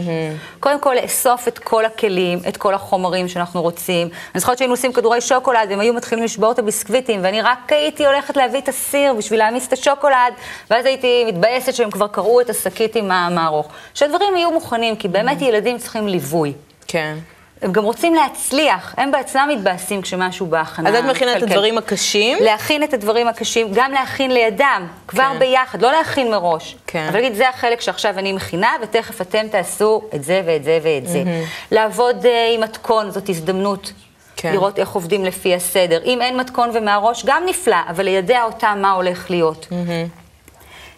קודם 0.60 0.80
כל, 0.80 0.95
לאסוף 1.04 1.48
את 1.48 1.60
כל 1.60 1.86
הכלים, 1.86 2.40
את 2.48 2.57
כל 2.57 2.74
החומרים 2.74 3.28
שאנחנו 3.28 3.62
רוצים. 3.62 4.10
אני 4.36 4.40
זוכרת 4.40 4.57
שהיינו 4.57 4.74
עושים 4.74 4.94
כדורי 4.94 5.22
שוקולד, 5.22 5.68
והם 5.69 5.80
היו 5.80 5.94
מתחילים 5.94 6.23
לשבור 6.23 6.52
את 6.52 6.59
הביסקוויטים, 6.59 7.19
ואני 7.23 7.42
רק 7.42 7.71
הייתי 7.71 8.06
הולכת 8.06 8.38
להביא 8.38 8.59
את 8.59 8.69
הסיר 8.69 9.14
בשביל 9.14 9.40
להעמיס 9.40 9.68
את 9.68 9.73
השוקולד, 9.73 10.33
ואז 10.69 10.85
הייתי 10.85 11.26
מתבאסת 11.28 11.73
שהם 11.73 11.92
כבר 11.92 12.07
קרעו 12.07 12.42
את 12.42 12.50
השקית 12.50 12.95
עם 12.95 13.12
המערוך. 13.12 13.68
שהדברים 13.94 14.35
יהיו 14.35 14.52
מוכנים, 14.52 14.95
כי 14.95 15.07
באמת 15.07 15.42
ילדים 15.42 15.78
צריכים 15.78 16.07
ליווי. 16.07 16.54
כן. 16.88 17.18
הם 17.62 17.72
גם 17.72 17.83
רוצים 17.83 18.14
להצליח, 18.16 18.95
הם 18.98 19.12
בעצמם 19.12 19.50
מתבאסים 19.52 20.02
כשמשהו 20.02 20.45
בהכנה. 20.45 20.90
אז 20.90 20.95
את 20.95 21.04
מכינה 21.04 21.31
את 21.31 21.38
כלכלית. 21.38 21.52
הדברים 21.52 21.78
הקשים? 21.78 22.38
להכין 22.42 22.83
את 22.83 22.94
הדברים 22.94 23.28
הקשים, 23.28 23.68
גם 23.74 23.92
להכין 23.92 24.31
לידם, 24.31 24.88
כבר 25.07 25.30
כן. 25.33 25.40
ביחד, 25.40 25.81
לא 25.81 25.92
להכין 25.92 26.31
מראש. 26.31 26.76
כן. 26.88 27.06
אבל 27.10 27.19
להגיד, 27.19 27.33
זה 27.33 27.50
החלק 27.50 27.81
שעכשיו 27.81 28.19
אני 28.19 28.33
מכינה, 28.33 28.72
ותכף 28.81 29.22
אתם 29.22 29.48
תעשו 29.48 30.02
את 30.16 30.24
זה 30.24 30.42
ואת 30.45 30.64
זה 30.64 30.80
ואת 30.83 31.07
זה. 31.07 31.24
לעבוד 31.72 32.26
אה, 32.26 32.52
עם 32.56 32.62
מתכון, 32.62 33.12
זאת 33.12 33.30
הזדמנות. 33.30 33.94
כן. 34.36 34.52
לראות 34.52 34.80
איך 34.80 34.90
עובדים 34.90 35.26
לפי 35.26 35.56
הסדר. 35.56 36.02
אם 36.06 36.22
אין 36.22 36.38
מתכון 36.38 36.69
ומהראש, 36.74 37.26
גם 37.26 37.44
נפלא, 37.45 37.78
אבל 37.90 38.06
לידע 38.06 38.44
אותם 38.44 38.80
מה 38.81 38.92
הולך 38.92 39.30
להיות. 39.30 39.68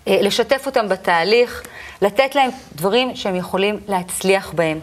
אה, 0.08 0.18
לשתף 0.22 0.66
אותם 0.66 0.90
בתהליך, 0.90 1.64
לתת 2.02 2.36
להם 2.36 2.50
דברים 2.76 3.16
שהם 3.16 3.36
יכולים 3.36 3.80
להצליח 3.88 4.52
בהם. 4.56 4.80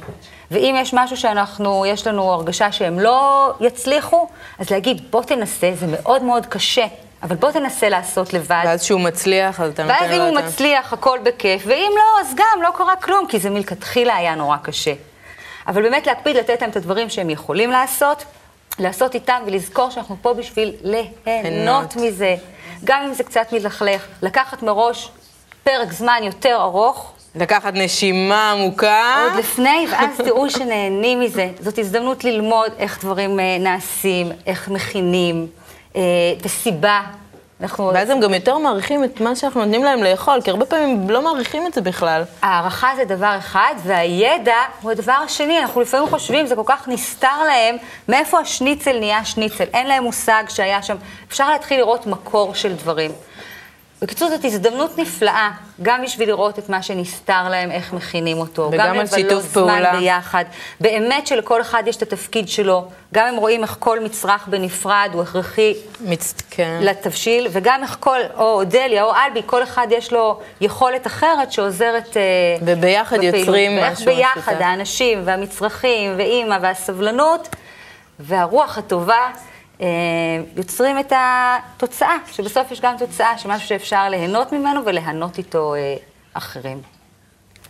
ואם 0.53 0.77
יש 0.79 0.95
משהו 0.95 1.17
שאנחנו, 1.17 1.87
יש 1.87 2.07
לנו 2.07 2.33
הרגשה 2.33 2.73
שהם 2.73 2.99
לא 3.01 3.51
יצליחו, 3.61 4.29
אז 4.59 4.71
להגיד, 4.71 5.11
בוא 5.11 5.23
תנסה, 5.23 5.71
זה 5.75 5.87
מאוד 5.89 6.23
מאוד 6.23 6.47
קשה, 6.47 6.85
אבל 7.23 7.37
בוא 7.37 7.51
תנסה 7.51 7.89
לעשות 7.89 8.33
לבד. 8.35 8.63
ואז 8.65 8.81
כשהוא 8.83 9.01
מצליח, 9.01 9.61
אז 9.61 9.71
אתה 9.73 9.83
נותן 9.83 9.95
ואז 10.01 10.11
לו 10.11 10.17
אם 10.17 10.21
הוא 10.21 10.39
את 10.39 10.45
ה- 10.45 10.47
מצליח, 10.49 10.93
הכל 10.93 11.19
בכיף, 11.23 11.63
ואם 11.67 11.91
לא, 11.97 12.21
אז 12.21 12.35
גם 12.35 12.63
לא 12.63 12.71
קרה 12.77 12.97
כלום, 12.97 13.27
כי 13.29 13.39
זה 13.39 13.51
מלכתחילה 13.51 14.17
היה 14.17 14.35
נורא 14.35 14.57
קשה. 14.63 14.93
אבל 15.69 15.83
באמת 15.83 16.07
להקפיד 16.07 16.37
לתת 16.37 16.61
להם 16.61 16.71
את 16.71 16.77
הדברים 16.77 17.11
שהם 17.11 17.31
יכולים 17.31 17.71
לעשות, 17.71 18.25
לעשות 18.79 19.15
איתם 19.15 19.43
ולזכור 19.47 19.91
שאנחנו 19.91 20.17
פה 20.23 20.35
בשביל 20.35 20.73
ליהנות 20.83 21.15
ליהנות. 21.27 21.97
מזה. 21.97 22.37
גם 22.85 23.03
אם 23.03 23.15
זה 23.15 23.25
קצת 23.25 23.53
מלכלך, 23.53 24.07
לקחת 24.23 24.63
מראש 24.63 25.11
פרק 25.65 25.93
זמן 25.93 26.21
יותר 26.23 26.57
ארוך 26.61 27.12
לקחת 27.35 27.75
נשימה 27.75 28.53
עמוקה. 28.53 29.25
עוד 29.25 29.39
לפני, 29.39 29.87
ואז 29.91 30.17
תראו 30.17 30.51
שנהנים 30.51 31.21
מזה. 31.21 31.49
זאת 31.61 31.79
הזדמנות 31.79 32.25
ללמוד 32.25 32.73
איך 32.79 33.05
דברים 33.05 33.41
אה, 33.41 33.57
נעשים, 33.61 34.33
איך 34.47 34.69
מכינים, 34.69 35.47
אה, 35.97 36.01
את 36.41 36.47
הסיבה. 36.47 37.01
אנחנו... 37.61 37.91
ואז 37.95 38.11
הם 38.11 38.21
גם 38.21 38.35
יותר 38.35 38.59
מעריכים 38.59 39.05
את 39.05 39.21
מה 39.21 39.37
שאנחנו 39.37 39.61
נותנים 39.61 39.85
להם 39.85 40.03
לאכול, 40.03 40.41
כי 40.41 40.51
הרבה 40.51 40.67
פעמים 40.67 41.01
הם 41.01 41.11
לא 41.11 41.23
מעריכים 41.23 41.67
את 41.67 41.75
זה 41.75 41.81
בכלל. 41.81 42.23
הערכה 42.43 42.91
זה 42.97 43.05
דבר 43.05 43.35
אחד, 43.39 43.75
והידע 43.83 44.57
הוא 44.81 44.91
הדבר 44.91 45.13
השני. 45.25 45.59
אנחנו 45.59 45.81
לפעמים 45.81 46.09
חושבים, 46.09 46.47
זה 46.47 46.57
כל 46.57 46.63
כך 46.67 46.89
נסתר 46.89 47.43
להם, 47.47 47.77
מאיפה 48.09 48.39
השניצל 48.39 48.99
נהיה 48.99 49.25
שניצל. 49.25 49.65
אין 49.75 49.87
להם 49.87 50.03
מושג 50.03 50.45
שהיה 50.49 50.83
שם. 50.83 50.97
אפשר 51.29 51.51
להתחיל 51.51 51.79
לראות 51.79 52.07
מקור 52.07 52.55
של 52.55 52.75
דברים. 52.75 53.11
בקיצור, 54.03 54.29
זאת 54.31 54.45
הזדמנות 54.45 54.99
נפלאה, 54.99 55.51
גם 55.83 56.03
בשביל 56.03 56.29
לראות 56.29 56.59
את 56.59 56.69
מה 56.69 56.83
שנסתר 56.83 57.49
להם, 57.49 57.71
איך 57.71 57.93
מכינים 57.93 58.39
אותו. 58.39 58.71
וגם 58.73 58.99
על 58.99 59.07
שיתוף 59.07 59.53
פעולה. 59.53 59.73
גם 59.73 59.79
לבלות 59.79 59.93
זמן 59.93 60.01
ביחד. 60.01 60.45
באמת 60.81 61.27
שלכל 61.27 61.61
אחד 61.61 61.83
יש 61.87 61.97
את 61.97 62.03
התפקיד 62.03 62.49
שלו. 62.49 62.89
גם 63.15 63.27
הם 63.27 63.37
רואים 63.37 63.63
איך 63.63 63.77
כל 63.79 64.01
מצרך 64.01 64.49
בנפרד 64.49 65.11
הוא 65.13 65.23
הכרחי 65.23 65.75
מצ... 66.01 66.35
כן. 66.51 66.79
לתבשיל, 66.83 67.49
וגם 67.51 67.83
איך 67.83 67.97
כל, 68.01 68.19
או 68.37 68.45
אודליה 68.45 69.05
או 69.05 69.13
אלבי, 69.15 69.43
כל 69.47 69.63
אחד 69.63 69.87
יש 69.91 70.13
לו 70.13 70.41
יכולת 70.61 71.07
אחרת 71.07 71.53
שעוזרת 71.53 72.17
אה, 72.17 72.23
וביחד 72.63 73.17
בפעילות. 73.17 73.39
יוצרים 73.39 73.73
ואיך 73.77 73.93
משהו 73.93 74.07
ביחד, 74.07 74.41
משותף. 74.41 74.61
האנשים 74.61 75.23
והמצרכים 75.25 76.15
ואימא 76.17 76.59
והסבלנות 76.63 77.49
והרוח 78.21 78.79
הטובה. 78.79 79.31
אה, 79.81 79.87
יוצרים 80.57 80.99
את 80.99 81.13
התוצאה, 81.17 82.17
שבסוף 82.33 82.71
יש 82.71 82.81
גם 82.81 82.95
תוצאה 82.99 83.39
של 83.39 83.49
משהו 83.49 83.69
שאפשר 83.69 84.09
ליהנות 84.09 84.53
ממנו 84.53 84.85
וליהנות 84.85 85.39
איתו 85.39 85.75
אה, 85.75 85.97
אחרים. 86.33 86.83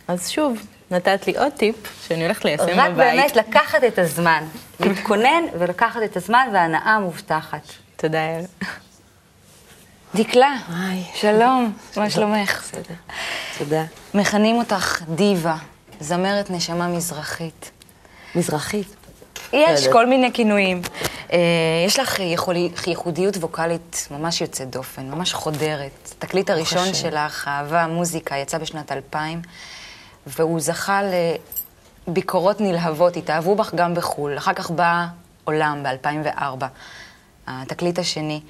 אז 0.07 0.29
שוב, 0.29 0.57
נתת 0.91 1.27
לי 1.27 1.37
עוד 1.37 1.51
טיפ 1.51 1.75
שאני 2.07 2.23
הולכת 2.23 2.45
ליישם 2.45 2.63
בבית. 2.63 2.77
רק 2.77 2.91
באמת 2.91 3.35
לקחת 3.35 3.83
את 3.83 3.99
הזמן, 3.99 4.43
להתכונן 4.79 5.43
ולקחת 5.59 5.99
את 6.05 6.17
הזמן 6.17 6.47
והנאה 6.53 6.99
מובטחת. 6.99 7.61
תודה, 7.95 8.17
יעל. 8.17 8.45
דקלה. 10.15 10.55
שלום, 11.15 11.73
מה 11.97 12.09
שלומך? 12.09 12.61
בסדר. 12.61 12.95
תודה. 13.57 13.83
מכנים 14.13 14.55
אותך 14.55 15.01
דיבה, 15.09 15.55
זמרת 15.99 16.49
נשמה 16.49 16.87
מזרחית. 16.87 17.71
מזרחית. 18.35 18.95
יש. 19.53 19.87
כל 19.87 20.05
מיני 20.05 20.33
כינויים. 20.33 20.81
אה, 21.33 21.39
יש 21.85 21.99
לך 21.99 22.19
ייחודיות 22.87 23.37
ווקאלית 23.37 24.07
ממש 24.11 24.41
יוצאת 24.41 24.69
דופן, 24.69 25.09
ממש 25.09 25.33
חודרת. 25.33 26.13
התקליט 26.17 26.49
הראשון. 26.49 26.93
שלך, 26.93 27.47
אהבה, 27.47 27.87
מוזיקה, 27.87 28.37
יצא 28.37 28.57
בשנת 28.57 28.91
2000, 28.91 29.41
והוא 30.27 30.59
זכה 30.59 31.01
לביקורות 32.07 32.61
נלהבות, 32.61 33.17
התאהבו 33.17 33.55
בך 33.55 33.73
גם 33.75 33.95
בחו"ל. 33.95 34.37
אחר 34.37 34.53
כך 34.53 34.71
בא 34.71 35.05
עולם 35.43 35.83
ב-2004, 35.83 36.65
התקליט 37.47 37.99
השני. 37.99 38.41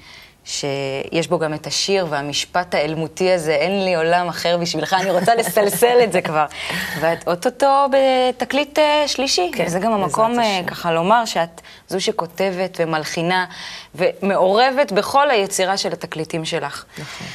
שיש 0.44 1.28
בו 1.28 1.38
גם 1.38 1.54
את 1.54 1.66
השיר 1.66 2.06
והמשפט 2.10 2.74
האלמותי 2.74 3.32
הזה, 3.32 3.54
אין 3.54 3.84
לי 3.84 3.94
עולם 3.94 4.28
אחר 4.28 4.56
בשבילך, 4.56 4.96
אני 5.00 5.10
רוצה 5.10 5.34
לסלסל 5.34 5.98
את 6.04 6.12
זה 6.12 6.22
כבר. 6.22 6.46
ואת 7.00 7.28
אוטוטו 7.28 7.86
בתקליט 7.92 8.78
אה, 8.78 9.04
שלישי. 9.06 9.50
כן, 9.54 9.64
וזה 9.66 9.78
גם 9.78 9.92
המקום 9.92 10.38
השם. 10.38 10.66
ככה 10.66 10.92
לומר 10.92 11.24
שאת 11.24 11.60
זו 11.88 12.00
שכותבת 12.00 12.76
ומלחינה 12.80 13.46
ומעורבת 13.94 14.92
בכל 14.92 15.30
היצירה 15.30 15.76
של 15.76 15.92
התקליטים 15.92 16.44
שלך. 16.44 16.84
נכון. 16.98 17.26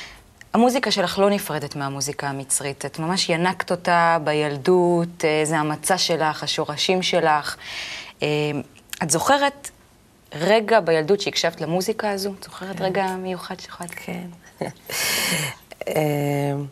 המוזיקה 0.53 0.91
שלך 0.91 1.19
לא 1.19 1.29
נפרדת 1.29 1.75
מהמוזיקה 1.75 2.27
המצרית. 2.27 2.85
את 2.85 2.99
ממש 2.99 3.29
ינקת 3.29 3.71
אותה 3.71 4.17
בילדות, 4.23 5.25
אה, 5.25 5.41
זה 5.43 5.57
המצע 5.57 5.97
שלך, 5.97 6.43
השורשים 6.43 7.01
שלך. 7.01 7.55
אה, 8.23 8.27
את 9.03 9.09
זוכרת 9.09 9.69
רגע 10.33 10.79
בילדות 10.79 11.21
שהקשבת 11.21 11.61
למוזיקה 11.61 12.11
הזו? 12.11 12.33
את 12.39 12.43
זוכרת 12.43 12.81
רגע 12.81 13.15
מיוחד 13.15 13.59
שיכולת? 13.59 13.91
כן. 13.95 14.27
אמ, 15.87 16.65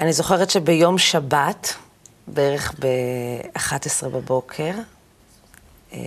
אני 0.00 0.12
זוכרת 0.12 0.50
שביום 0.50 0.98
שבת, 0.98 1.74
בערך 2.26 2.74
ב-11 2.78 4.08
בבוקר, 4.08 4.72
אה, 5.92 5.98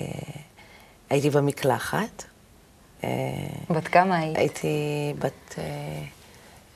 הייתי 1.10 1.29
במקלחת. 1.29 2.24
אה, 3.03 3.10
בת 3.70 3.88
כמה 3.88 4.17
היית? 4.17 4.38
הייתי 4.38 4.67
בת, 5.20 5.55
אה, 5.58 5.63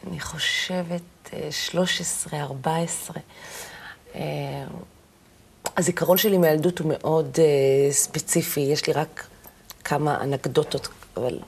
אני 0.07 0.19
חושבת, 0.19 1.01
אה, 1.33 1.51
13, 1.51 2.39
14. 2.41 3.17
אה, 4.15 4.21
הזיכרון 5.77 6.17
שלי 6.17 6.37
מהילדות 6.37 6.79
הוא 6.79 6.93
מאוד 6.93 7.37
ספציפי, 7.91 8.59
יש 8.59 8.87
לי 8.87 8.93
רק 8.93 9.27
כמה 9.85 10.21
אנקדוטות, 10.21 10.87
אבל 11.17 11.39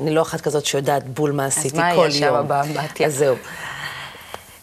אני 0.00 0.14
לא 0.14 0.22
אחת 0.22 0.40
כזאת 0.40 0.66
שיודעת 0.66 1.08
בול 1.08 1.32
מה 1.32 1.44
עשיתי 1.46 1.76
מה 1.76 1.94
כל 1.94 2.02
היה 2.02 2.10
שם 2.10 2.24
יום. 2.24 2.48
באמבטיה? 2.48 3.06
אז 3.06 3.14
זהו. 3.14 3.36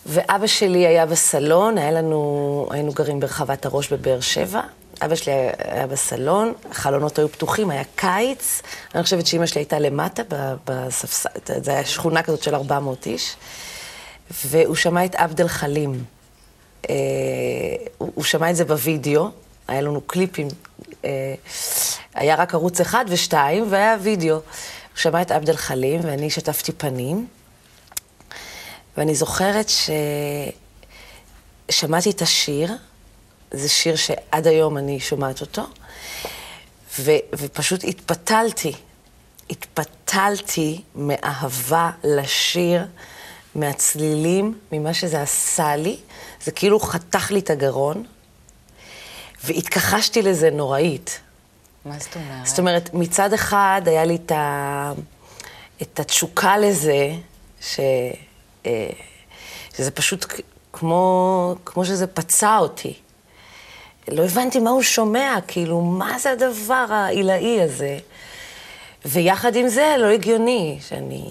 ואבא 0.05 0.47
שלי 0.47 0.87
היה 0.87 1.05
בסלון, 1.05 1.77
היה 1.77 1.91
לנו, 1.91 2.67
היינו 2.71 2.91
גרים 2.91 3.19
ברחבת 3.19 3.65
הראש 3.65 3.93
בבאר 3.93 4.19
שבע. 4.19 4.61
אבא 5.01 5.15
שלי 5.15 5.33
היה, 5.57 5.87
בסלון, 5.87 6.53
החלונות 6.71 7.19
היו 7.19 7.29
פתוחים, 7.29 7.69
היה 7.69 7.83
קיץ. 7.95 8.61
אני 8.95 9.03
חושבת 9.03 9.27
שאימא 9.27 9.45
שלי 9.45 9.61
הייתה 9.61 9.79
למטה, 9.79 10.23
בספסל, 10.65 11.29
זו 11.63 11.71
הייתה 11.71 11.89
שכונה 11.89 12.23
כזאת 12.23 12.43
של 12.43 12.55
400 12.55 13.05
איש. 13.05 13.35
והוא 14.45 14.75
שמע 14.75 15.05
את 15.05 15.15
עבד 15.15 15.41
אל 15.41 15.47
חלים. 15.47 16.03
אה, 16.89 16.95
הוא, 17.97 18.11
הוא 18.15 18.23
שמע 18.23 18.49
את 18.49 18.55
זה 18.55 18.65
בווידאו, 18.65 19.29
היה 19.67 19.81
לנו 19.81 20.01
קליפים, 20.01 20.47
אה, 21.05 21.33
היה 22.19 22.35
רק 22.35 22.53
ערוץ 22.53 22.81
אחד 22.81 23.05
ושתיים, 23.07 23.65
והיה 23.69 23.97
וידאו. 24.01 24.35
הוא 24.35 24.41
שמע 24.95 25.21
את 25.21 25.31
עבד 25.31 25.49
אל 25.49 25.55
חלים, 25.55 25.99
ואני 26.03 26.29
שטפתי 26.29 26.71
פנים, 26.71 27.27
ואני 28.97 29.15
זוכרת 29.15 29.71
ששמעתי 31.69 32.09
את 32.09 32.21
השיר, 32.21 32.73
זה 33.51 33.69
שיר 33.69 33.95
שעד 33.95 34.47
היום 34.47 34.77
אני 34.77 34.99
שומעת 34.99 35.41
אותו, 35.41 35.61
ו, 36.99 37.11
ופשוט 37.33 37.83
התפתלתי. 37.83 38.73
התפתלתי 39.49 40.81
מאהבה 40.95 41.91
לשיר, 42.03 42.85
מהצלילים, 43.55 44.59
ממה 44.71 44.93
שזה 44.93 45.21
עשה 45.21 45.75
לי. 45.75 45.97
זה 46.43 46.51
כאילו 46.51 46.79
חתך 46.79 47.31
לי 47.31 47.39
את 47.39 47.49
הגרון, 47.49 48.03
והתכחשתי 49.43 50.21
לזה 50.21 50.49
נוראית. 50.49 51.19
מה 51.89 52.00
זאת 52.00 52.15
אומרת? 52.15 52.46
זאת 52.46 52.60
אומרת, 52.60 52.89
מצד 52.93 53.34
אחד 53.34 53.81
היה 53.86 54.05
לי 54.05 54.15
את, 54.15 54.31
ה... 54.31 54.91
את 55.81 56.00
התשוקה 56.00 56.58
לזה, 56.58 57.12
ש... 57.62 57.79
אה, 58.65 58.89
שזה 59.77 59.91
פשוט 59.91 60.25
כמו, 60.74 61.55
כמו 61.65 61.86
שזה 61.86 62.08
פצע 62.08 62.58
אותי. 62.58 62.93
לא 64.08 64.25
הבנתי 64.25 64.60
מה 64.60 64.69
הוא 64.69 64.81
שומע, 64.81 65.36
כאילו, 65.48 65.81
מה 65.81 66.19
זה 66.19 66.31
הדבר 66.31 66.86
העילאי 66.89 67.62
הזה? 67.62 67.98
ויחד 69.05 69.55
עם 69.55 69.69
זה, 69.69 69.96
לא 70.00 70.05
הגיוני 70.05 70.79
שאני 70.81 71.24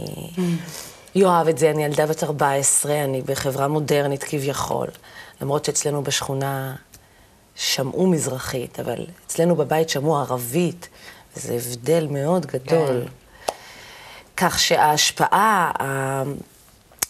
אוהב 1.17 1.49
את 1.49 1.59
זה. 1.59 1.71
אני 1.71 1.85
ילדה 1.85 2.07
בת 2.07 2.25
14, 2.25 3.05
אני 3.05 3.23
בחברה 3.23 3.69
מודרנית 3.69 4.25
כביכול. 4.25 4.87
למרות 5.41 5.65
שאצלנו 5.65 6.03
בשכונה 6.03 6.75
שמעו 7.59 8.07
מזרחית, 8.07 8.81
אבל 8.81 8.97
אצלנו 9.27 9.57
בבית 9.57 9.89
שמעו 9.89 10.17
ערבית, 10.19 10.89
וזה 11.37 11.55
הבדל 11.55 12.07
מאוד 12.11 12.47
גדול. 12.47 13.05
כך 14.37 14.59
שההשפעה 14.59 15.71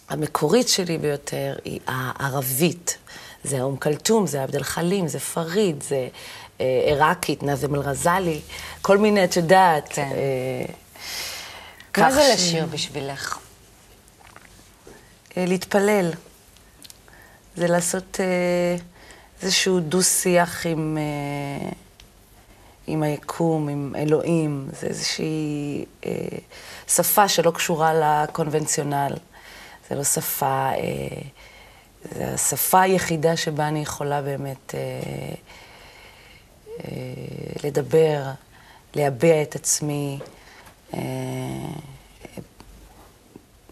המקורית 0.08 0.68
שלי 0.68 0.98
ביותר 0.98 1.56
היא 1.64 1.80
הערבית. 1.86 2.98
זה 3.44 3.60
אום 3.62 3.76
כלתום, 3.76 4.26
זה 4.26 4.42
עבד 4.42 4.56
אל 4.56 4.62
חלים, 4.62 5.08
זה 5.08 5.18
פריד, 5.20 5.82
זה 5.82 6.08
אה, 6.60 6.82
עיראקית, 6.86 7.42
נאזם 7.42 7.74
אל-רזאלי, 7.74 8.40
כל 8.82 8.98
מיני, 8.98 9.24
את 9.24 9.36
יודעת. 9.36 9.88
כן. 9.92 10.08
אה, 11.96 12.02
מה 12.02 12.12
זה 12.12 12.22
ש- 12.22 12.40
לשיר 12.40 12.66
בשבילך? 12.66 13.38
אה, 15.36 15.44
להתפלל. 15.46 16.10
זה 17.56 17.66
לעשות 17.66 18.20
אה, 18.20 18.76
איזשהו 19.42 19.80
דו-שיח 19.80 20.66
עם, 20.66 20.98
אה, 21.00 21.70
עם 22.86 23.02
היקום, 23.02 23.68
עם 23.68 23.94
אלוהים. 23.96 24.68
זה 24.80 24.86
איזושהי 24.86 25.84
אה, 26.06 26.12
שפה 26.88 27.28
שלא 27.28 27.50
קשורה 27.50 27.92
לקונבנציונל. 27.94 29.12
זה 29.90 29.96
לא 29.96 30.04
שפה, 30.04 30.46
אה, 30.46 31.22
זה 32.14 32.34
השפה 32.34 32.80
היחידה 32.80 33.36
שבה 33.36 33.68
אני 33.68 33.82
יכולה 33.82 34.22
באמת 34.22 34.74
לדבר, 37.64 38.22
להביע 38.94 39.42
את 39.42 39.54
עצמי. 39.54 40.18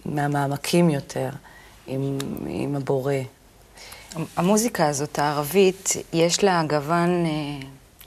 מהמעמקים 0.05 0.91
יותר 0.91 1.29
עם, 1.87 2.19
עם 2.47 2.77
הבורא. 2.77 3.15
המוזיקה 4.37 4.87
הזאת, 4.87 5.19
הערבית, 5.19 5.93
יש 6.13 6.45
לה 6.45 6.63
גוון 6.69 7.27
אה, 7.27 7.67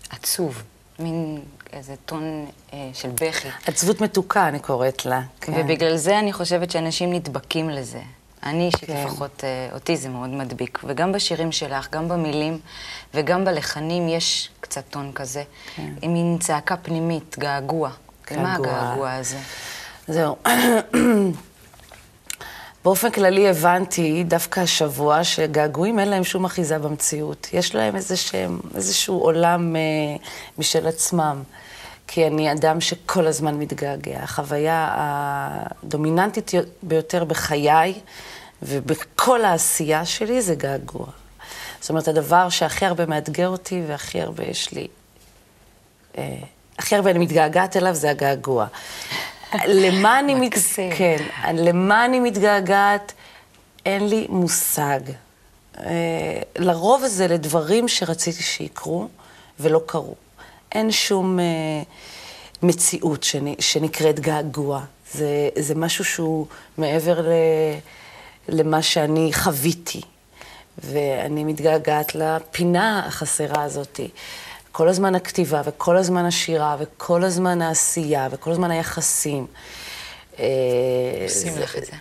עצוב, 0.09 0.63
מין 0.99 1.41
איזה 1.73 1.95
טון 2.05 2.45
אה, 2.73 2.89
של 2.93 3.09
בכי. 3.09 3.47
עצבות 3.65 4.01
מתוקה, 4.01 4.47
אני 4.47 4.59
קוראת 4.59 5.05
לה. 5.05 5.21
כן. 5.41 5.53
ובגלל 5.55 5.97
זה 5.97 6.19
אני 6.19 6.33
חושבת 6.33 6.71
שאנשים 6.71 7.13
נדבקים 7.13 7.69
לזה. 7.69 8.01
אני 8.43 8.65
אישית 8.65 8.83
כן. 8.89 9.03
לפחות, 9.05 9.43
אה, 9.43 9.69
אותי 9.73 9.97
זה 9.97 10.09
מאוד 10.09 10.29
מדביק. 10.29 10.79
וגם 10.83 11.11
בשירים 11.11 11.51
שלך, 11.51 11.91
גם 11.91 12.07
במילים 12.07 12.59
וגם 13.13 13.45
בלחנים 13.45 14.07
יש 14.07 14.49
קצת 14.61 14.83
טון 14.89 15.11
כזה. 15.15 15.43
כן. 15.75 15.93
עם 16.01 16.13
מין 16.13 16.37
צעקה 16.39 16.77
פנימית, 16.77 17.35
געגוע. 17.39 17.89
מה 18.31 18.57
געגוע. 18.57 18.79
הגעגוע 18.79 19.13
הזה? 19.13 19.37
זהו. 20.07 20.35
באופן 22.83 23.11
כללי 23.11 23.49
הבנתי 23.49 24.23
דווקא 24.23 24.59
השבוע 24.59 25.23
שגעגועים 25.23 25.99
אין 25.99 26.07
להם 26.07 26.23
שום 26.23 26.45
אחיזה 26.45 26.79
במציאות. 26.79 27.47
יש 27.53 27.75
להם 27.75 27.95
איזשהם, 27.95 28.59
איזשהו 28.75 29.19
עולם 29.19 29.75
אה, 29.75 29.81
משל 30.57 30.87
עצמם. 30.87 31.43
כי 32.11 32.27
אני 32.27 32.51
אדם 32.51 32.81
שכל 32.81 33.27
הזמן 33.27 33.55
מתגעגע. 33.55 34.19
החוויה 34.19 34.89
הדומיננטית 34.95 36.51
ביותר 36.83 37.23
בחיי 37.23 37.93
ובכל 38.61 39.45
העשייה 39.45 40.05
שלי 40.05 40.41
זה 40.41 40.55
געגוע. 40.55 41.05
זאת 41.81 41.89
אומרת, 41.89 42.07
הדבר 42.07 42.49
שהכי 42.49 42.85
הרבה 42.85 43.05
מאתגר 43.05 43.47
אותי 43.47 43.81
והכי 43.87 44.21
הרבה 44.21 44.43
יש 44.43 44.71
לי... 44.71 44.87
אה, 46.17 46.37
הכי 46.77 46.95
הרבה 46.95 47.11
אני 47.11 47.19
מתגעגעת 47.19 47.77
אליו 47.77 47.93
זה 47.93 48.09
הגעגוע. 48.09 48.67
למה 49.67 50.19
אני, 50.19 50.35
מת... 50.35 50.53
כן, 50.97 51.17
למה 51.53 52.05
אני 52.05 52.19
מתגעגעת, 52.19 53.13
אין 53.85 54.09
לי 54.09 54.25
מושג. 54.29 54.99
אה, 55.79 56.41
לרוב 56.57 57.07
זה 57.07 57.27
לדברים 57.27 57.87
שרציתי 57.87 58.43
שיקרו 58.43 59.07
ולא 59.59 59.81
קרו. 59.85 60.15
אין 60.71 60.91
שום 60.91 61.39
אה, 61.39 61.45
מציאות 62.63 63.23
שנ... 63.23 63.45
שנקראת 63.59 64.19
געגוע. 64.19 64.81
זה, 65.13 65.49
זה 65.59 65.75
משהו 65.75 66.05
שהוא 66.05 66.47
מעבר 66.77 67.21
ל... 67.21 67.31
למה 68.49 68.81
שאני 68.81 69.31
חוויתי. 69.33 70.01
ואני 70.83 71.43
מתגעגעת 71.43 72.15
לפינה 72.15 73.05
החסרה 73.07 73.63
הזאתי. 73.63 74.09
כל 74.79 74.89
הזמן 74.89 75.15
הכתיבה, 75.15 75.61
וכל 75.65 75.97
הזמן 75.97 76.25
השירה, 76.25 76.75
וכל 76.79 77.23
הזמן 77.23 77.61
העשייה, 77.61 78.27
וכל 78.31 78.51
הזמן 78.51 78.71
היחסים. 78.71 79.47
אה, 80.39 80.45
עושים 81.23 81.57
לך 81.57 81.75
את 81.75 81.85
זה. 81.85 81.91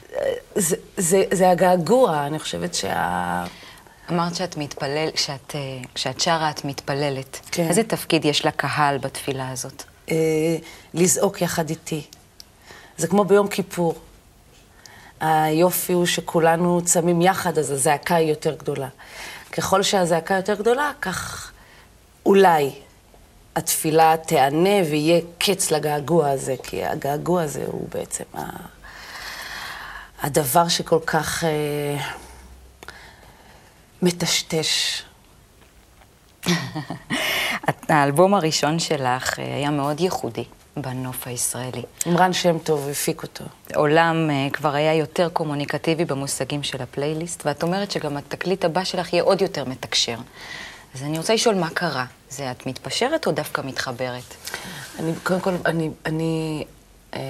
זה, 0.55 0.77
זה, 0.97 1.25
זה 1.33 1.51
הגעגוע, 1.51 2.27
אני 2.27 2.39
חושבת 2.39 2.75
שה... 2.75 3.45
אמרת 4.11 4.35
שאת 4.37 4.57
מתפלל, 4.57 5.09
כשאת, 5.15 5.55
אה, 5.55 5.61
כשאת 5.95 6.21
שרה 6.21 6.51
את 6.51 6.65
מתפללת. 6.65 7.41
כן. 7.51 7.69
איזה 7.69 7.83
תפקיד 7.83 8.25
יש 8.25 8.47
לקהל 8.47 8.99
בתפילה 8.99 9.51
הזאת? 9.51 9.83
אה, 10.11 10.17
לזעוק 10.95 11.43
יחד 11.43 11.71
איתי. 11.71 12.03
זה 12.97 13.07
כמו 13.07 13.25
ביום 13.25 13.49
כיפור. 13.49 13.95
היופי 15.21 15.93
הוא 15.93 16.07
שכולנו 16.07 16.81
צמים 16.85 17.23
יחד, 17.23 17.59
אז 17.59 17.71
הזעקה 17.71 18.15
היא 18.15 18.29
יותר 18.31 18.55
גדולה. 18.55 18.89
ככל 19.53 19.83
שהזעקה 19.83 20.35
יותר 20.35 20.55
גדולה, 20.55 20.91
כך 21.01 21.53
אולי 22.29 22.71
התפילה 23.57 24.17
תיענה 24.17 24.79
ויהיה 24.91 25.21
קץ 25.39 25.71
לגעגוע 25.71 26.31
הזה, 26.31 26.55
כי 26.63 26.85
הגעגוע 26.85 27.43
הזה 27.43 27.65
הוא 27.67 27.89
בעצם 27.89 28.25
ה... 28.35 28.41
הדבר 30.23 30.69
שכל 30.69 30.99
כך 31.07 31.45
אה, 31.45 32.05
מטשטש. 34.03 35.03
האלבום 37.89 38.35
הראשון 38.35 38.79
שלך 38.79 39.39
אה, 39.39 39.45
היה 39.45 39.71
מאוד 39.71 40.01
ייחודי 40.01 40.45
בנוף 40.77 41.27
הישראלי. 41.27 41.83
עם 42.07 42.17
רן 42.17 42.33
שם 42.33 42.59
טוב 42.59 42.89
הפיק 42.89 43.23
אותו. 43.23 43.45
עולם 43.75 44.31
אה, 44.31 44.51
כבר 44.53 44.75
היה 44.75 44.95
יותר 44.95 45.29
קומוניקטיבי 45.29 46.05
במושגים 46.05 46.63
של 46.63 46.83
הפלייליסט, 46.83 47.47
ואת 47.47 47.63
אומרת 47.63 47.91
שגם 47.91 48.17
התקליט 48.17 48.65
הבא 48.65 48.85
שלך 48.85 49.13
יהיה 49.13 49.23
עוד 49.23 49.43
יותר 49.43 49.65
מתקשר. 49.65 50.17
אז 50.95 51.03
אני 51.03 51.19
רוצה 51.19 51.35
לשאול 51.35 51.55
מה 51.55 51.71
קרה. 51.71 52.07
זה 52.31 52.51
את 52.51 52.67
מתפשרת 52.67 53.27
או 53.27 53.33
דווקא 53.33 53.61
מתחברת? 53.65 54.35
אני, 54.99 55.13
קודם 55.23 55.41
כל, 55.41 55.55
אני, 55.67 55.91
אני 56.07 56.65
אה, 57.15 57.21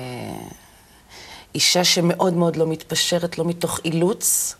אישה 1.54 1.84
שמאוד 1.84 2.34
מאוד 2.34 2.56
לא 2.56 2.66
מתפשרת, 2.66 3.38
לא 3.38 3.44
מתוך 3.44 3.80
אילוץ, 3.84 4.54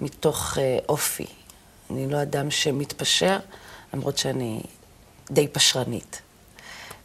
מתוך 0.00 0.58
אה, 0.58 0.78
אופי. 0.88 1.26
אני 1.90 2.10
לא 2.10 2.22
אדם 2.22 2.50
שמתפשר, 2.50 3.38
למרות 3.94 4.18
שאני 4.18 4.60
די 5.30 5.48
פשרנית. 5.48 6.22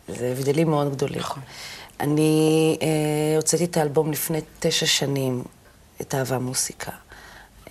זה 0.07 0.27
הבדלים 0.31 0.69
מאוד 0.69 0.91
גדולים. 0.91 1.19
נכון. 1.19 1.43
אני 1.99 2.77
אה, 2.81 3.35
הוצאתי 3.35 3.65
את 3.65 3.77
האלבום 3.77 4.11
לפני 4.11 4.39
תשע 4.59 4.85
שנים, 4.85 5.43
את 6.01 6.15
אהבה 6.15 6.39
מוסיקה. 6.39 6.91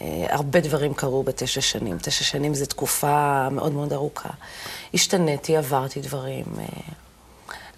אה, 0.01 0.27
הרבה 0.29 0.61
דברים 0.61 0.95
קרו 0.95 1.23
בתשע 1.23 1.61
שנים. 1.61 1.99
תשע 1.99 2.25
שנים 2.25 2.55
זו 2.55 2.67
תקופה 2.67 3.49
מאוד 3.51 3.73
מאוד 3.73 3.93
ארוכה. 3.93 4.29
השתניתי, 4.95 5.57
עברתי 5.57 6.01
דברים. 6.01 6.45
אה, 6.59 6.65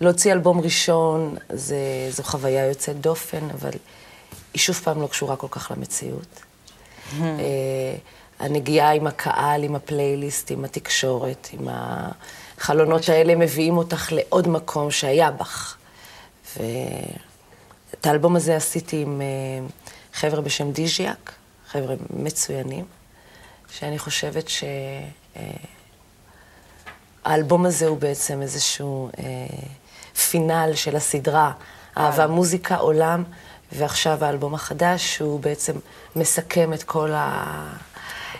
להוציא 0.00 0.32
אלבום 0.32 0.60
ראשון 0.60 1.36
זה, 1.52 1.76
זו 2.10 2.22
חוויה 2.22 2.66
יוצאת 2.66 3.00
דופן, 3.00 3.50
אבל 3.54 3.70
היא 4.54 4.60
שוב 4.60 4.80
פעם 4.84 5.02
לא 5.02 5.06
קשורה 5.06 5.36
כל 5.36 5.46
כך 5.50 5.70
למציאות. 5.76 6.40
אה, 7.22 7.26
הנגיעה 8.38 8.92
עם 8.92 9.06
הקהל, 9.06 9.62
עם 9.62 9.76
הפלייליסט, 9.76 10.50
עם 10.50 10.64
התקשורת, 10.64 11.48
עם 11.52 11.68
החלונות 11.70 13.08
האלה 13.08 13.34
מביאים 13.34 13.76
אותך 13.76 14.12
לעוד 14.12 14.48
מקום 14.48 14.90
שהיה 14.90 15.30
בך. 15.30 15.76
ואת 16.56 18.06
האלבום 18.06 18.36
הזה 18.36 18.56
עשיתי 18.56 19.02
עם 19.02 19.22
חבר'ה 20.12 20.40
בשם 20.40 20.72
דיז'יאק, 20.72 21.32
חבר'ה 21.72 21.94
מצוינים, 22.10 22.84
שאני 23.70 23.98
חושבת 23.98 24.50
שהאלבום 27.24 27.66
הזה 27.66 27.86
הוא 27.86 27.98
בעצם 27.98 28.42
איזשהו 28.42 29.10
אה, 29.18 29.24
פינל 30.30 30.70
של 30.74 30.96
הסדרה, 30.96 31.52
אהבה, 31.98 32.26
מוזיקה, 32.26 32.76
עולם, 32.76 33.24
ועכשיו 33.72 34.24
האלבום 34.24 34.54
החדש, 34.54 35.14
שהוא 35.16 35.40
בעצם 35.40 35.72
מסכם 36.16 36.72
את 36.72 36.82
כל 36.82 37.10
ה... 37.14 37.44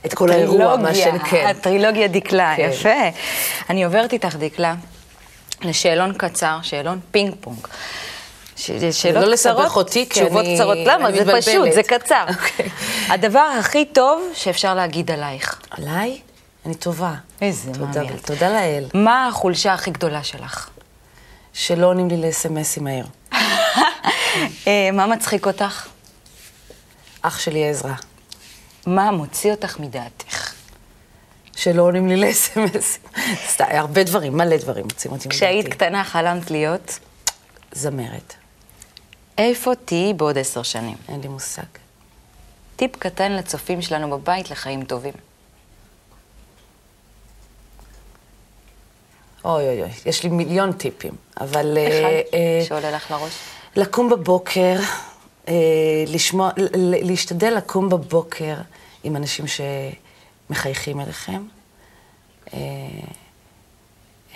את 0.07 0.15
כל 0.15 0.31
האירוע, 0.31 0.77
מה 0.77 0.95
שאני, 0.95 1.21
כן. 1.21 1.47
הטרילוגיה 1.47 2.09
דקלה, 2.09 2.55
כן. 2.57 2.71
יפה. 2.73 3.19
אני 3.71 3.85
עוברת 3.85 4.13
איתך, 4.13 4.37
דקלה, 4.37 4.75
לשאלון 5.63 6.15
קצר, 6.17 6.59
שאלון 6.63 7.01
פינג 7.11 7.35
פונג. 7.41 7.69
ש- 8.59 8.71
שאלות 9.03 9.25
לא 9.25 9.29
לסבך 9.31 9.53
קצרות, 9.65 9.77
אותי, 9.77 10.09
כי 10.09 10.21
תשובות 10.21 10.45
אני- 10.45 10.55
קצרות. 10.55 10.77
למה? 10.85 11.13
זה 11.13 11.19
מתבלבלת. 11.21 11.43
פשוט, 11.45 11.73
זה 11.73 11.83
קצר. 11.83 12.25
אוקיי. 12.35 12.69
הדבר 13.15 13.51
הכי 13.61 13.85
טוב 13.85 14.23
שאפשר 14.35 14.75
להגיד 14.75 15.11
עלייך. 15.11 15.61
עליי? 15.71 16.21
אני 16.67 16.75
טובה. 16.75 17.15
איזה 17.41 17.73
תודה, 17.73 18.03
מאמי. 18.03 18.19
תודה 18.25 18.49
לאל. 18.49 18.85
מה 18.95 19.29
החולשה 19.29 19.73
הכי 19.73 19.91
גדולה 19.91 20.25
שלך? 20.25 20.69
שלא 21.53 21.87
עונים 21.87 22.09
לי 22.09 22.17
לסמסים 22.17 22.85
מהר. 22.85 23.05
אה, 24.67 24.91
מה 24.93 25.07
מצחיק 25.07 25.47
אותך? 25.47 25.87
אח 27.23 27.39
שלי 27.39 27.69
עזרא. 27.71 27.93
מה 28.87 29.11
מוציא 29.11 29.51
אותך 29.51 29.81
מדעתך? 29.81 30.53
שלא 31.57 31.83
עונים 31.83 32.09
לי. 32.09 32.35
סתם, 33.49 33.65
הרבה 33.71 34.03
דברים, 34.05 34.37
מלא 34.37 34.57
דברים 34.57 34.85
מוצאים 34.85 35.13
אותי 35.13 35.29
כשהיית 35.29 35.67
מדעתי. 35.67 35.77
קטנה 35.77 36.05
חלמת 36.05 36.51
להיות? 36.51 36.99
זמרת. 37.73 38.35
איפה 39.39 39.73
תהיי 39.85 40.15
בעוד 40.15 40.39
עשר 40.39 40.63
שנים? 40.63 40.97
אין 41.09 41.21
לי 41.21 41.29
מושג. 41.29 41.63
טיפ 42.77 42.97
קטן 42.97 43.33
לצופים 43.33 43.83
שלנו 43.83 44.11
בבית 44.19 44.51
לחיים 44.51 44.85
טובים. 44.85 45.15
אוי 49.45 49.69
אוי 49.69 49.83
אוי, 49.83 49.91
יש 50.07 50.23
לי 50.23 50.29
מיליון 50.29 50.73
טיפים, 50.73 51.13
אבל... 51.41 51.79
אה, 51.79 52.01
אחד 52.01 52.35
אה, 52.35 52.65
שעולה 52.69 52.91
לך 52.91 53.11
לראש. 53.11 53.33
לקום 53.77 54.11
בבוקר, 54.11 54.77
אה, 55.49 55.55
לשמוע, 56.07 56.51
ל- 56.57 56.77
ל- 56.95 57.07
להשתדל 57.07 57.55
לקום 57.57 57.89
בבוקר 57.89 58.55
עם 59.05 59.17
אנשים 59.17 59.45
שמחייכים 60.49 61.01
אליכם. 61.01 61.43
אה, 62.55 62.59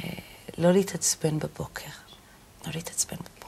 אה, 0.04 0.08
לא 0.58 0.72
להתעצבן 0.72 1.38
בבוקר. 1.38 1.90
לא 2.66 2.72
להתעצבן 2.74 3.16
בבוקר. 3.16 3.41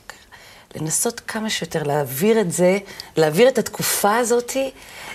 לנסות 0.75 1.21
כמה 1.21 1.51
שיותר 1.51 1.83
להעביר 1.83 2.41
את 2.41 2.53
זה, 2.53 2.79
להעביר 3.17 3.49
את 3.49 3.59
התקופה 3.59 4.17
הזאת 4.17 4.57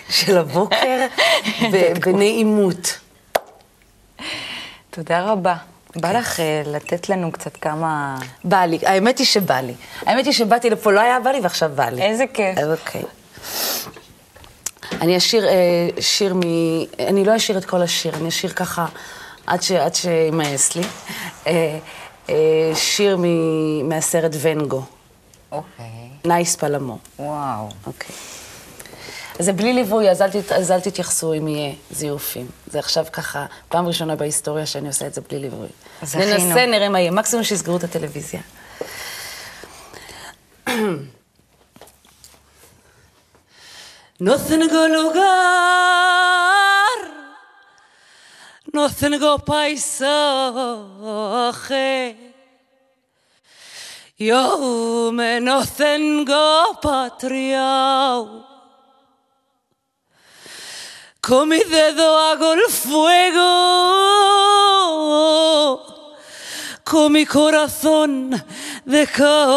של 0.10 0.38
הבוקר 0.38 1.08
בנעימות. 2.06 3.00
תודה 4.90 5.22
רבה. 5.22 5.56
בא 5.96 6.12
לך 6.12 6.40
אה, 6.40 6.62
לתת 6.66 7.10
לנו 7.10 7.32
קצת 7.32 7.58
כמה... 7.58 8.20
בא 8.44 8.66
לי, 8.66 8.80
האמת 8.86 9.18
היא 9.18 9.26
שבא 9.26 9.60
לי. 9.60 9.74
האמת 10.06 10.26
היא 10.26 10.34
שבאתי 10.34 10.70
לפה, 10.70 10.92
לא 10.92 11.00
היה 11.00 11.20
בא 11.20 11.30
לי 11.30 11.40
ועכשיו 11.40 11.72
בא 11.76 11.90
לי. 11.90 12.02
איזה 12.02 12.26
כיף. 12.34 12.58
אוקיי. 12.80 13.02
אני 15.02 15.18
אשיר 15.18 15.48
אה, 15.48 15.54
שיר 16.00 16.34
מ... 16.34 16.42
אני 17.00 17.26
לא 17.26 17.36
אשיר 17.36 17.58
את 17.58 17.66
כל 17.66 17.82
השיר, 17.82 18.16
אני 18.16 18.30
אשיר 18.30 18.50
ככה 18.50 18.86
עד, 19.48 19.62
שימאס 19.94 20.76
לי. 20.76 20.84
אה, 21.48 21.80
שיר. 22.76 23.18
מהסרט 23.84 24.32
ונגו, 24.42 24.84
אוקיי. 25.52 26.10
נייס 26.26 26.56
פלמו. 26.56 26.98
וואו. 27.20 27.70
אוקיי. 27.88 28.16
אז 29.40 29.46
זה 29.46 29.54
בלי 29.54 29.74
ליווי, 29.74 30.10
אז 30.10 30.22
אל, 30.22 30.30
תת... 30.30 30.52
אז 30.52 30.72
אל 30.72 30.80
תתייחסו 30.80 31.34
אם 31.34 31.48
יהיה 31.48 31.74
זיופים. 31.92 32.48
זה 32.68 32.80
עכשיו 32.80 33.06
ככה, 33.12 33.46
פעם 33.70 33.88
ראשונה 33.88 34.16
בהיסטוריה 34.16 34.66
שאני 34.66 34.88
עושה 34.88 35.08
את 35.08 35.14
זה 35.14 35.22
בלי 35.22 35.40
ליווי. 35.40 35.68
זכינו. 36.04 36.26
ננסה, 36.26 36.66
נראה 36.66 36.90
מה 36.90 37.00
יהיה. 37.00 37.12
מקסימום 37.12 37.44
שיסגרו 37.44 37.78
את 37.78 37.84
הטלוויזיה. 37.84 38.42
Lugar, 44.96 46.98
no 48.74 48.90
tengo 48.90 49.40
paisaje. 49.40 50.10
Yo 54.20 55.12
me 55.14 55.40
no 55.40 55.66
tengo 55.66 56.78
patria. 56.82 58.26
Con 61.22 61.48
mi 61.48 61.60
dedo 61.60 62.20
hago 62.20 62.52
el 62.52 62.64
fuego, 62.64 63.46
con 66.84 67.14
mi 67.14 67.26
corazón 67.26 68.32
de 68.84 69.08
canta. 69.08 69.56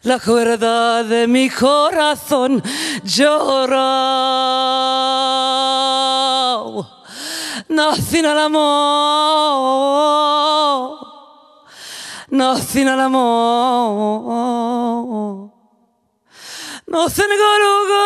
La 0.00 0.18
cuerda 0.18 1.02
de 1.02 1.26
mi 1.26 1.50
corazón 1.50 2.62
llora. 3.04 4.46
Nací 7.76 8.24
al 8.24 8.38
amor, 8.38 8.56
nací 12.30 12.88
al 12.88 13.00
amor. 13.00 14.22
No 16.86 17.10
tengo 17.10 17.58
lugar, 17.64 17.96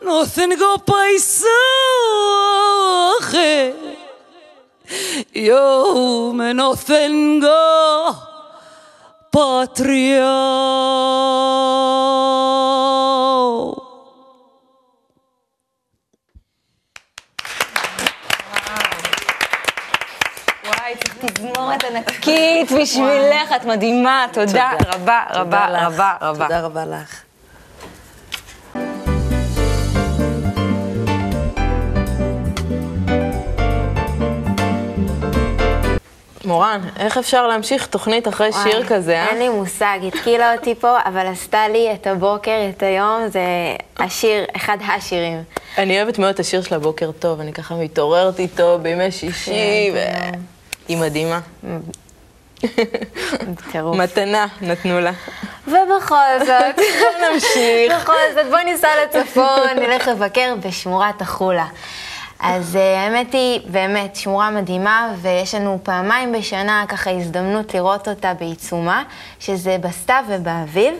no 0.00 0.26
tengo 0.26 0.78
paisaje. 0.78 1.52
Yo 5.34 6.32
me 6.34 6.54
no 6.54 6.74
tengo 6.74 7.50
patria. 9.30 10.32
תזמורת 21.78 21.96
ענקית 21.96 22.72
בשבילך, 22.72 23.52
את 23.56 23.64
מדהימה, 23.64 24.26
תודה 24.32 24.72
רבה 24.86 25.22
רבה. 25.30 25.66
רבה 25.86 26.14
רבה. 26.20 26.44
תודה 26.44 26.60
רבה 26.60 26.84
לך. 26.84 27.22
מורן, 36.44 36.80
איך 36.98 37.18
אפשר 37.18 37.46
להמשיך 37.46 37.86
תוכנית 37.86 38.28
אחרי 38.28 38.52
שיר 38.52 38.76
וואי, 38.76 38.88
כזה, 38.88 39.16
אה? 39.18 39.28
אין 39.28 39.38
לי 39.38 39.48
מושג, 39.48 39.98
התקילה 40.08 40.54
אותי 40.54 40.74
פה, 40.74 40.98
אבל 41.04 41.26
עשתה 41.26 41.68
לי 41.68 41.92
את 41.92 42.06
הבוקר, 42.06 42.68
את 42.76 42.82
היום, 42.82 43.28
זה 43.28 43.40
השיר, 43.98 44.44
אחד 44.56 44.76
השירים. 44.88 45.42
אני 45.78 46.02
אוהבת 46.02 46.18
מאוד 46.18 46.34
את 46.34 46.40
השיר 46.40 46.62
של 46.62 46.74
הבוקר 46.74 47.10
טוב, 47.12 47.40
אני 47.40 47.52
ככה 47.52 47.74
מתעוררת 47.74 48.38
איתו 48.38 48.78
בימי 48.82 49.10
שישי, 49.10 49.90
ו... 49.94 49.98
היא 50.92 51.00
מדהימה. 51.00 51.40
טירוף. 53.72 53.96
מתנה 53.96 54.46
נתנו 54.60 55.00
לה. 55.00 55.12
ובכל 55.66 56.38
זאת, 56.38 56.84
נמשיך. 57.22 57.92
בכל 58.02 58.12
זאת, 58.34 58.46
בוא 58.50 58.58
ניסע 58.58 58.88
לצפון, 59.04 59.68
נלך 59.76 60.08
לבקר 60.08 60.54
בשמורת 60.60 61.22
החולה. 61.22 61.66
אז 62.40 62.76
אה, 62.76 63.04
האמת 63.04 63.32
היא, 63.32 63.60
באמת, 63.66 64.16
שמורה 64.16 64.50
מדהימה, 64.50 65.14
ויש 65.22 65.54
לנו 65.54 65.78
פעמיים 65.82 66.32
בשנה 66.32 66.84
ככה 66.88 67.10
הזדמנות 67.10 67.74
לראות 67.74 68.08
אותה 68.08 68.34
בעיצומה, 68.34 69.02
שזה 69.40 69.76
בסתיו 69.80 70.24
ובאביב. 70.28 70.94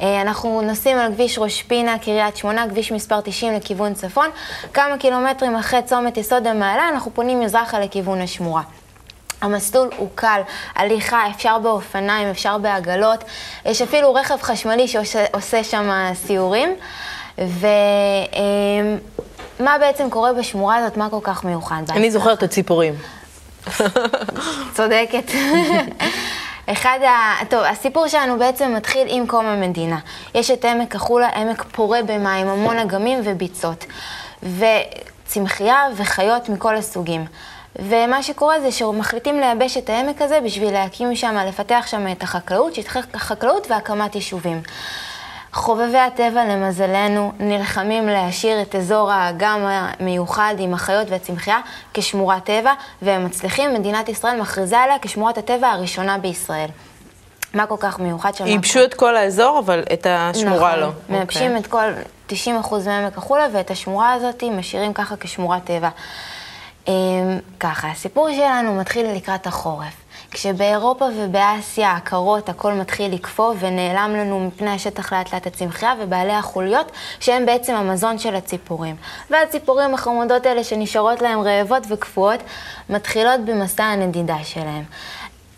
אה, 0.00 0.20
אנחנו 0.20 0.62
נוסעים 0.62 0.98
על 0.98 1.12
כביש 1.12 1.38
ראש 1.38 1.62
פינה, 1.62 1.98
קריית 1.98 2.36
שמונה, 2.36 2.68
כביש 2.70 2.92
מספר 2.92 3.20
90 3.20 3.54
לכיוון 3.54 3.94
צפון. 3.94 4.26
כמה 4.72 4.98
קילומטרים 4.98 5.56
אחרי 5.56 5.82
צומת 5.82 6.16
יסוד 6.16 6.46
המעלה, 6.46 6.88
אנחנו 6.88 7.14
פונים 7.14 7.40
מזרחה 7.40 7.80
לכיוון 7.80 8.20
השמורה. 8.20 8.62
המסלול 9.42 9.90
הוא 9.96 10.08
קל, 10.14 10.40
הליכה, 10.74 11.30
אפשר 11.30 11.58
באופניים, 11.58 12.28
אפשר 12.28 12.58
בעגלות, 12.58 13.24
יש 13.64 13.82
אפילו 13.82 14.14
רכב 14.14 14.42
חשמלי 14.42 14.88
שעושה 14.88 15.24
עושה 15.32 15.64
שם 15.64 15.90
סיורים. 16.14 16.76
ומה 17.38 17.68
בעצם 19.78 20.10
קורה 20.10 20.32
בשמורה 20.32 20.76
הזאת, 20.76 20.96
מה 20.96 21.10
כל 21.10 21.20
כך 21.22 21.44
מיוחד? 21.44 21.82
בה? 21.88 21.94
אני 21.94 22.10
זוכרת 22.10 22.38
את 22.38 22.42
הציפורים. 22.42 22.94
צודקת. 24.74 25.30
אחד 26.72 26.98
ה... 27.02 27.44
טוב, 27.48 27.64
הסיפור 27.64 28.08
שלנו 28.08 28.38
בעצם 28.38 28.74
מתחיל 28.74 29.06
עם 29.10 29.26
קום 29.26 29.46
המדינה. 29.46 29.98
יש 30.34 30.50
את 30.50 30.64
עמק 30.64 30.94
החולה, 30.94 31.28
עמק 31.28 31.62
פורה 31.72 32.02
במים, 32.02 32.48
המון 32.48 32.78
אגמים 32.78 33.20
וביצות. 33.24 33.84
וצמחייה 34.42 35.86
וחיות 35.96 36.48
מכל 36.48 36.76
הסוגים. 36.76 37.26
ומה 37.78 38.22
שקורה 38.22 38.60
זה 38.60 38.72
שמחליטים 38.72 39.40
לייבש 39.40 39.76
את 39.76 39.90
העמק 39.90 40.22
הזה 40.22 40.38
בשביל 40.44 40.72
להקים 40.72 41.16
שם, 41.16 41.36
לפתח 41.48 41.84
שם 41.86 42.12
את 42.12 42.22
החקלאות, 42.22 42.74
שטחי 42.74 42.98
חקלאות 43.16 43.66
והקמת 43.70 44.14
יישובים. 44.14 44.62
חובבי 45.52 45.98
הטבע, 45.98 46.44
למזלנו, 46.44 47.32
נלחמים 47.38 48.06
להשאיר 48.06 48.62
את 48.62 48.74
אזור 48.74 49.12
האגם 49.12 49.60
המיוחד 49.66 50.54
עם 50.58 50.74
החיות 50.74 51.10
והצמחייה 51.10 51.58
כשמורת 51.94 52.44
טבע, 52.44 52.72
והם 53.02 53.24
מצליחים, 53.24 53.74
מדינת 53.74 54.08
ישראל 54.08 54.40
מכריזה 54.40 54.78
עליה 54.78 54.96
כשמורת 55.02 55.38
הטבע 55.38 55.68
הראשונה 55.68 56.18
בישראל. 56.18 56.68
מה 57.54 57.66
כל 57.66 57.76
כך 57.78 57.98
מיוחד 57.98 58.34
שם? 58.34 58.46
ייבשו 58.46 58.84
את 58.84 58.94
כל 58.94 59.16
האזור, 59.16 59.58
אבל 59.58 59.82
את 59.92 60.06
השמורה 60.10 60.76
לא. 60.76 60.86
נכון, 60.86 61.00
מייבשים 61.08 61.56
את 61.56 61.66
כל 61.66 61.90
90% 62.30 62.34
מעמק 62.86 63.18
החולה, 63.18 63.46
ואת 63.52 63.70
השמורה 63.70 64.12
הזאת 64.12 64.44
משאירים 64.44 64.92
ככה 64.92 65.14
כשמורת 65.20 65.64
טבע. 65.64 65.88
אמ, 66.88 67.38
ככה, 67.60 67.88
הסיפור 67.88 68.28
שלנו 68.32 68.74
מתחיל 68.74 69.06
לקראת 69.10 69.46
החורף. 69.46 70.06
כשבאירופה 70.30 71.04
ובאסיה 71.16 71.92
הקרות 71.92 72.48
הכל 72.48 72.72
מתחיל 72.72 73.14
לקפוא 73.14 73.54
ונעלם 73.58 74.14
לנו 74.16 74.46
מפני 74.46 74.70
השטח 74.70 75.12
לאט 75.12 75.34
לאט 75.34 75.46
הצמחייה 75.46 75.94
ובעלי 76.00 76.32
החוליות 76.32 76.92
שהם 77.20 77.46
בעצם 77.46 77.74
המזון 77.74 78.18
של 78.18 78.34
הציפורים. 78.34 78.96
והציפורים 79.30 79.94
החמודות 79.94 80.46
האלה 80.46 80.64
שנשארות 80.64 81.22
להן 81.22 81.38
רעבות 81.38 81.82
וקפואות 81.90 82.40
מתחילות 82.90 83.40
במסע 83.44 83.84
הנדידה 83.84 84.36
שלהם. 84.44 84.84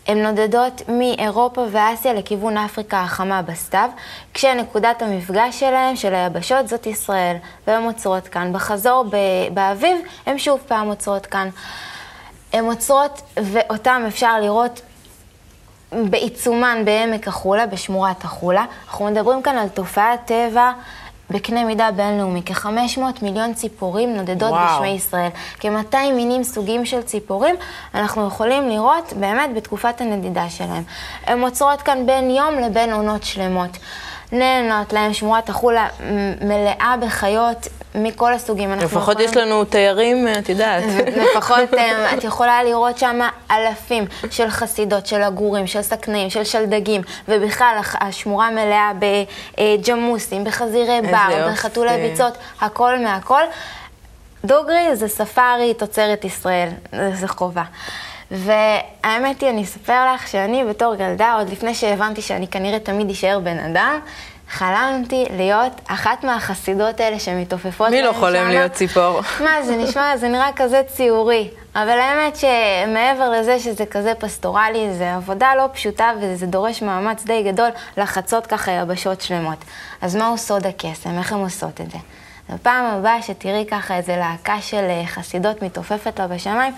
הן 0.09 0.17
נודדות 0.25 0.81
מאירופה 0.87 1.65
ואסיה 1.71 2.13
לכיוון 2.13 2.57
אפריקה 2.57 3.01
החמה 3.01 3.41
בסתיו, 3.41 3.89
כשנקודת 4.33 5.01
המפגש 5.01 5.59
שלהם, 5.59 5.95
של 5.95 6.15
היבשות, 6.15 6.67
זאת 6.67 6.87
ישראל, 6.87 7.35
והן 7.67 7.83
עוצרות 7.83 8.27
כאן. 8.27 8.53
בחזור 8.53 9.05
ב- 9.09 9.53
באביב, 9.53 9.97
הן 10.25 10.37
שוב 10.37 10.59
פעם 10.67 10.87
עוצרות 10.87 11.25
כאן. 11.25 11.49
הן 12.53 12.65
עוצרות, 12.65 13.21
ואותן 13.37 14.03
אפשר 14.07 14.39
לראות 14.39 14.81
בעיצומן 15.91 16.81
בעמק 16.85 17.27
החולה, 17.27 17.65
בשמורת 17.65 18.23
החולה. 18.23 18.65
אנחנו 18.87 19.05
מדברים 19.05 19.41
כאן 19.41 19.57
על 19.57 19.69
תופעת 19.69 20.19
טבע 20.25 20.71
בקנה 21.29 21.63
מידה 21.63 21.91
בינלאומי. 21.91 22.41
כ-500 22.45 23.01
מיליון 23.21 23.53
ציפורים 23.53 24.15
נודדות 24.15 24.51
וואו. 24.51 24.75
בשמי 24.75 24.89
ישראל. 24.89 25.29
כ-200 25.59 26.13
מינים 26.15 26.43
סוגים 26.43 26.85
של 26.85 27.01
ציפורים 27.01 27.55
אנחנו 27.95 28.27
יכולים 28.27 28.69
לראות 28.69 29.13
באמת 29.19 29.49
בתקופת 29.55 30.01
הנדידה 30.01 30.49
שלהם. 30.49 30.83
הן 31.25 31.41
עוצרות 31.41 31.81
כאן 31.81 32.05
בין 32.05 32.29
יום 32.31 32.55
לבין 32.55 32.93
עונות 32.93 33.23
שלמות. 33.23 33.77
נהנות 34.31 34.93
להם, 34.93 35.13
שמורת 35.13 35.49
החולה 35.49 35.87
מלאה 36.41 36.95
בחיות 37.01 37.67
מכל 37.95 38.33
הסוגים. 38.33 38.71
לפחות 38.71 39.01
יכולים- 39.13 39.29
יש 39.29 39.37
לנו 39.37 39.63
תיירים, 39.65 40.27
את 40.39 40.49
יודעת. 40.49 40.83
לפחות 41.35 41.73
אה, 41.77 42.13
את 42.17 42.23
יכולה 42.23 42.63
לראות 42.63 42.97
שם 42.97 43.19
אלפים 43.51 44.05
של 44.31 44.49
חסידות, 44.49 45.05
של 45.05 45.21
עגורים, 45.21 45.67
של 45.67 45.81
סכנאים, 45.81 46.29
של 46.29 46.43
שלדגים, 46.43 47.01
ובכלל 47.27 47.79
השמורה 48.01 48.49
מלאה 48.51 48.91
בג'מוסים, 48.99 50.43
בחזירי 50.43 51.01
בר. 51.01 51.49
בחתולי 51.51 52.09
ביצות, 52.09 52.33
הכל 52.61 52.99
מהכל. 52.99 53.41
דוגרי 54.45 54.95
זה 54.95 55.07
ספארי 55.07 55.73
תוצרת 55.73 56.25
ישראל, 56.25 56.69
זה 57.13 57.27
חובה. 57.27 57.63
והאמת 58.31 59.41
היא, 59.41 59.49
אני 59.49 59.63
אספר 59.63 60.13
לך 60.13 60.27
שאני 60.27 60.63
בתור 60.69 60.95
ילדה, 60.99 61.33
עוד 61.33 61.49
לפני 61.49 61.75
שהבנתי 61.75 62.21
שאני 62.21 62.47
כנראה 62.47 62.79
תמיד 62.79 63.09
אשאר 63.09 63.39
בן 63.39 63.59
אדם, 63.59 63.99
חלמתי 64.49 65.25
להיות 65.37 65.71
אחת 65.87 66.23
מהחסידות 66.23 66.99
האלה 66.99 67.19
שמתעופפות 67.19 67.89
מי 67.89 68.01
לא 68.01 68.13
חולם 68.13 68.41
שמה. 68.43 68.49
להיות 68.49 68.71
ציפור? 68.71 69.21
מה, 69.39 69.63
זה 69.63 69.75
נשמע, 69.75 70.17
זה 70.17 70.27
נראה 70.27 70.49
כזה 70.55 70.81
ציורי. 70.87 71.49
אבל 71.75 71.99
האמת 71.99 72.35
שמעבר 72.35 73.29
לזה 73.29 73.59
שזה 73.59 73.85
כזה 73.85 74.13
פסטורלי, 74.19 74.93
זה 74.93 75.15
עבודה 75.15 75.55
לא 75.55 75.69
פשוטה 75.73 76.11
וזה 76.21 76.45
דורש 76.45 76.81
מאמץ 76.81 77.23
די 77.23 77.43
גדול 77.43 77.69
לחצות 77.97 78.47
ככה 78.47 78.71
יבשות 78.71 79.21
שלמות. 79.21 79.57
אז 80.01 80.15
מהו 80.15 80.37
סוד 80.37 80.65
הקסם? 80.67 81.17
איך 81.17 81.33
הן 81.33 81.39
עושות 81.39 81.81
את 81.81 81.91
זה? 81.91 81.97
בפעם 82.53 82.85
הבאה 82.85 83.21
שתראי 83.21 83.65
ככה 83.71 83.97
איזה 83.97 84.17
להקה 84.17 84.61
של 84.61 84.85
אה, 84.89 85.03
חסידות 85.05 85.61
מתעופפת 85.61 86.19
לה 86.19 86.27
בשמיים, 86.27 86.73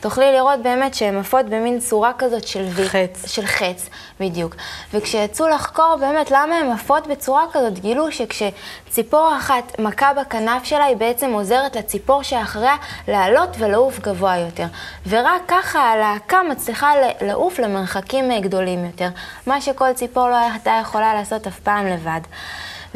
תוכלי 0.00 0.32
לראות 0.32 0.62
באמת 0.62 0.94
שהן 0.94 1.18
עפות 1.18 1.46
במין 1.46 1.78
צורה 1.78 2.12
כזאת 2.18 2.46
של 2.46 2.66
וי. 2.70 2.88
חץ. 2.88 3.26
של 3.26 3.46
חץ, 3.46 3.88
בדיוק. 4.20 4.56
וכשיצאו 4.94 5.48
לחקור 5.48 5.96
באמת 6.00 6.30
למה 6.30 6.54
הן 6.54 6.70
עפות 6.70 7.06
בצורה 7.06 7.44
כזאת, 7.52 7.78
גילו 7.78 8.06
שכשציפור 8.12 9.32
אחת 9.38 9.78
מכה 9.78 10.14
בכנף 10.14 10.64
שלה, 10.64 10.84
היא 10.84 10.96
בעצם 10.96 11.30
עוזרת 11.32 11.76
לציפור 11.76 12.22
שאחריה 12.22 12.76
לעלות 13.08 13.50
ולעוף 13.58 13.98
גבוה 13.98 14.36
יותר. 14.36 14.66
ורק 15.08 15.42
ככה 15.48 15.80
הלהקה 15.80 16.42
מצליחה 16.50 16.92
לעוף 17.20 17.58
למרחקים 17.58 18.30
אה, 18.30 18.40
גדולים 18.40 18.84
יותר, 18.84 19.08
מה 19.46 19.60
שכל 19.60 19.92
ציפור 19.92 20.28
לא 20.28 20.36
הייתה 20.36 20.78
יכולה 20.82 21.14
לעשות 21.14 21.46
אף 21.46 21.60
פעם 21.60 21.86
לבד. 21.86 22.20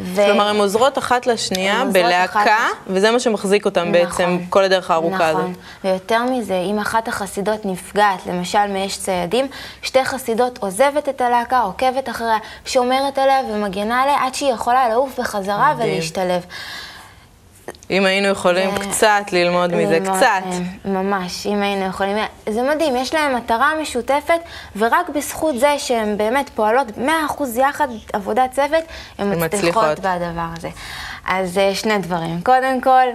ו... 0.03 0.25
כלומר, 0.27 0.49
הן 0.49 0.57
עוזרות 0.57 0.99
אחת 0.99 1.27
לשנייה 1.27 1.85
בלהקה, 1.93 2.43
אחת... 2.43 2.51
וזה 2.87 3.11
מה 3.11 3.21
שמחזיק 3.21 3.65
אותן 3.65 3.81
נכון, 3.81 3.93
בעצם 3.93 4.39
כל 4.49 4.65
הדרך 4.65 4.91
הארוכה 4.91 5.17
נכון. 5.17 5.29
הזאת. 5.29 5.41
נכון, 5.41 5.55
ויותר 5.85 6.25
מזה, 6.25 6.63
אם 6.71 6.79
אחת 6.79 7.09
החסידות 7.09 7.65
נפגעת, 7.65 8.27
למשל 8.27 8.67
מאש 8.69 8.97
ציידים, 8.99 9.47
שתי 9.83 10.05
חסידות 10.05 10.59
עוזבת 10.59 11.09
את 11.09 11.21
הלהקה, 11.21 11.61
עוקבת 11.61 12.09
אחריה, 12.09 12.39
שומרת 12.67 13.19
עליה 13.19 13.41
ומגנה 13.53 14.03
עליה, 14.03 14.17
עד 14.27 14.35
שהיא 14.35 14.53
יכולה 14.53 14.89
לעוף 14.89 15.21
בחזרה 15.21 15.75
מדהים. 15.75 15.93
ולהשתלב. 15.93 16.43
אם 17.91 18.07
היינו 18.07 18.29
יכולים 18.29 18.71
זה... 18.71 18.91
קצת 18.91 19.33
ללמוד 19.33 19.75
מזה, 19.75 19.99
קצת. 20.01 20.43
כן, 20.51 20.91
ממש, 20.91 21.47
אם 21.47 21.63
היינו 21.63 21.87
יכולים. 21.87 22.17
זה 22.49 22.63
מדהים, 22.63 22.97
יש 22.97 23.15
להם 23.15 23.37
מטרה 23.37 23.73
משותפת, 23.83 24.41
ורק 24.77 25.09
בזכות 25.09 25.59
זה 25.59 25.75
שהן 25.79 26.17
באמת 26.17 26.51
פועלות 26.55 26.87
100% 26.99 27.43
יחד, 27.57 27.89
עבודת 28.13 28.53
צוות, 28.53 28.85
הן 29.19 29.45
מצליחות 29.45 29.99
בדבר 29.99 30.47
הזה. 30.57 30.69
אז 31.27 31.59
אה, 31.59 31.75
שני 31.75 31.99
דברים. 31.99 32.41
קודם 32.43 32.81
כל, 32.81 33.07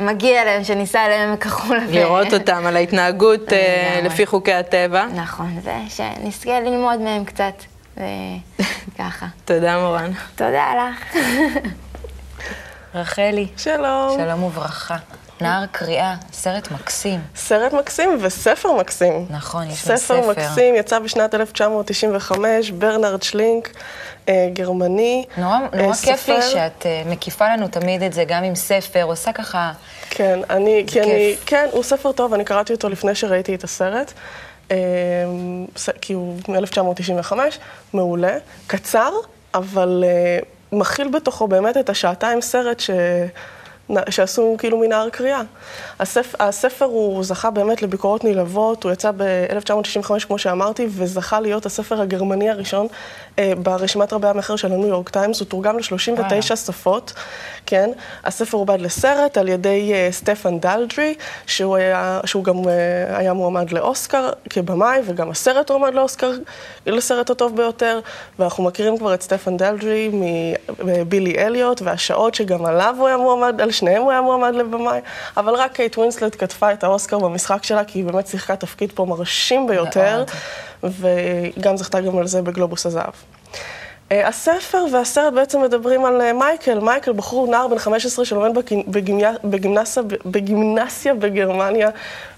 מגיע 0.00 0.44
להם 0.44 0.64
שניסע 0.64 1.08
לעמק 1.08 1.46
החולה. 1.46 1.84
לראות 1.88 2.34
אותם 2.34 2.66
על 2.66 2.76
ההתנהגות 2.76 3.52
אה, 3.52 4.00
לפי 4.04 4.26
חוקי 4.26 4.52
הטבע. 4.52 5.06
נכון, 5.14 5.58
ושנזכה 5.62 6.60
ללמוד 6.60 7.00
מהם 7.00 7.24
קצת, 7.24 7.54
וככה. 7.94 9.26
תודה, 9.44 9.78
מורן. 9.78 10.10
תודה 10.36 10.66
לך. 10.76 11.16
רחלי. 12.94 13.46
שלום. 13.56 14.18
שלום 14.18 14.42
וברכה. 14.42 14.96
נער 15.40 15.66
קריאה, 15.72 16.14
סרט 16.32 16.70
מקסים. 16.70 17.20
סרט 17.36 17.72
מקסים 17.72 18.18
וספר 18.20 18.72
מקסים. 18.72 19.26
נכון, 19.30 19.70
יש 19.70 19.78
ספר. 19.78 19.96
ספר 19.96 20.30
מקסים, 20.30 20.74
יצא 20.74 20.98
בשנת 20.98 21.34
1995, 21.34 22.70
ברנרד 22.70 23.22
שלינק, 23.22 23.70
אה, 24.28 24.48
גרמני. 24.52 25.24
נורא, 25.36 25.58
נורא 25.72 25.88
אה, 25.88 25.94
כיף 26.02 26.28
לי 26.28 26.42
שאת 26.42 26.86
אה, 26.86 27.02
מקיפה 27.06 27.48
לנו 27.48 27.68
תמיד 27.68 28.02
את 28.02 28.12
זה, 28.12 28.24
גם 28.24 28.44
עם 28.44 28.54
ספר, 28.54 29.02
עושה 29.02 29.32
ככה... 29.32 29.72
כן, 30.10 30.38
אני, 30.50 30.84
כי 30.86 30.92
כיף. 30.92 31.04
אני, 31.04 31.36
כן, 31.46 31.68
הוא 31.72 31.82
ספר 31.82 32.12
טוב, 32.12 32.34
אני 32.34 32.44
קראתי 32.44 32.72
אותו 32.72 32.88
לפני 32.88 33.14
שראיתי 33.14 33.54
את 33.54 33.64
הסרט. 33.64 34.12
אה, 34.70 34.76
כי 36.00 36.12
הוא 36.12 36.36
מ-1995, 36.48 37.32
מעולה, 37.92 38.36
קצר, 38.66 39.10
אבל... 39.54 40.04
אה, 40.06 40.53
מכיל 40.72 41.08
בתוכו 41.08 41.48
באמת 41.48 41.76
את 41.76 41.88
השעתיים 41.88 42.40
סרט 42.40 42.80
ש... 42.80 42.90
שעשו 44.10 44.56
כאילו 44.58 44.78
מנהר 44.78 45.08
קריאה. 45.08 45.42
הספר, 46.00 46.44
הספר 46.44 46.84
הוא 46.84 47.24
זכה 47.24 47.50
באמת 47.50 47.82
לביקורות 47.82 48.24
נלהבות, 48.24 48.84
הוא 48.84 48.92
יצא 48.92 49.10
ב-1995 49.16 50.26
כמו 50.26 50.38
שאמרתי, 50.38 50.86
וזכה 50.90 51.40
להיות 51.40 51.66
הספר 51.66 52.00
הגרמני 52.00 52.50
הראשון 52.50 52.86
אה, 53.38 53.52
ברשימת 53.58 54.12
רבי 54.12 54.28
המכר 54.28 54.56
של 54.56 54.72
הניו 54.72 54.88
יורק 54.88 55.08
טיימס, 55.08 55.40
הוא 55.40 55.48
תורגם 55.48 55.78
ל-39 55.78 56.56
שפות, 56.56 57.12
כן. 57.66 57.90
הספר 58.24 58.58
עובד 58.58 58.80
לסרט 58.80 59.38
על 59.38 59.48
ידי 59.48 59.92
אה, 59.94 60.08
סטפן 60.10 60.58
דלדרי, 60.58 61.14
שהוא, 61.46 61.76
היה, 61.76 62.20
שהוא 62.24 62.44
גם 62.44 62.68
אה, 62.68 63.18
היה 63.18 63.32
מועמד 63.32 63.72
לאוסקר 63.72 64.30
כבמאי, 64.50 65.00
וגם 65.04 65.30
הסרט 65.30 65.70
הועמד 65.70 65.94
לאוסקר 65.94 66.32
לסרט 66.86 67.30
הטוב 67.30 67.56
ביותר, 67.56 68.00
ואנחנו 68.38 68.64
מכירים 68.64 68.98
כבר 68.98 69.14
את 69.14 69.22
סטפן 69.22 69.56
דלדרי 69.56 70.10
מבילי 70.84 71.38
אליוט, 71.38 71.82
והשעות 71.82 72.34
שגם 72.34 72.66
עליו 72.66 72.94
הוא 72.98 73.06
היה 73.06 73.16
מועמד, 73.16 73.60
על 73.60 73.70
שניהם 73.84 74.02
הוא 74.02 74.10
היה 74.10 74.20
מועמד 74.20 74.54
לבמאי, 74.54 75.00
אבל 75.36 75.54
רק 75.54 75.72
קייט 75.72 75.98
ווינסלט 75.98 76.36
קטפה 76.38 76.72
את 76.72 76.84
האוסקר 76.84 77.18
במשחק 77.18 77.64
שלה, 77.64 77.84
כי 77.84 77.98
היא 77.98 78.04
באמת 78.04 78.26
שיחקה 78.26 78.56
תפקיד 78.56 78.92
פה 78.92 79.04
מרשים 79.04 79.66
ביותר, 79.66 80.24
וגם 80.84 81.76
זכתה 81.76 82.00
גם 82.00 82.18
על 82.18 82.26
זה 82.26 82.42
בגלובוס 82.42 82.86
הזהב. 82.86 83.12
אה, 84.12 84.28
הספר 84.28 84.84
והסרט 84.92 85.32
בעצם 85.32 85.62
מדברים 85.62 86.04
על 86.04 86.20
אה, 86.20 86.32
מייקל. 86.32 86.80
מייקל, 86.80 87.12
בחור 87.12 87.46
נער 87.46 87.68
בן 87.68 87.78
15 87.78 88.24
שלומד 88.24 88.58
בגימנסיה, 89.44 90.02
בגימנסיה 90.24 91.14
בגרמניה, 91.14 91.90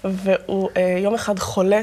והוא 0.03 0.69
אה, 0.77 0.97
יום 0.99 1.13
אחד 1.13 1.39
חולה, 1.39 1.81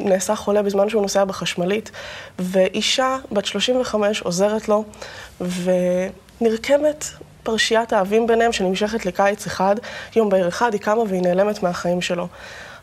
נעשה 0.00 0.34
חולה 0.34 0.62
בזמן 0.62 0.88
שהוא 0.88 1.02
נוסע 1.02 1.24
בחשמלית, 1.24 1.90
ואישה 2.38 3.16
בת 3.32 3.44
35 3.46 4.20
עוזרת 4.20 4.68
לו, 4.68 4.84
ונרקמת 6.40 7.04
פרשיית 7.42 7.92
האבים 7.92 8.26
ביניהם 8.26 8.52
שנמשכת 8.52 9.06
לקיץ 9.06 9.46
אחד, 9.46 9.76
יום 10.16 10.28
בהיר 10.28 10.48
אחד, 10.48 10.72
היא 10.72 10.80
קמה 10.80 11.02
והיא 11.08 11.22
נעלמת 11.22 11.62
מהחיים 11.62 12.00
שלו. 12.00 12.28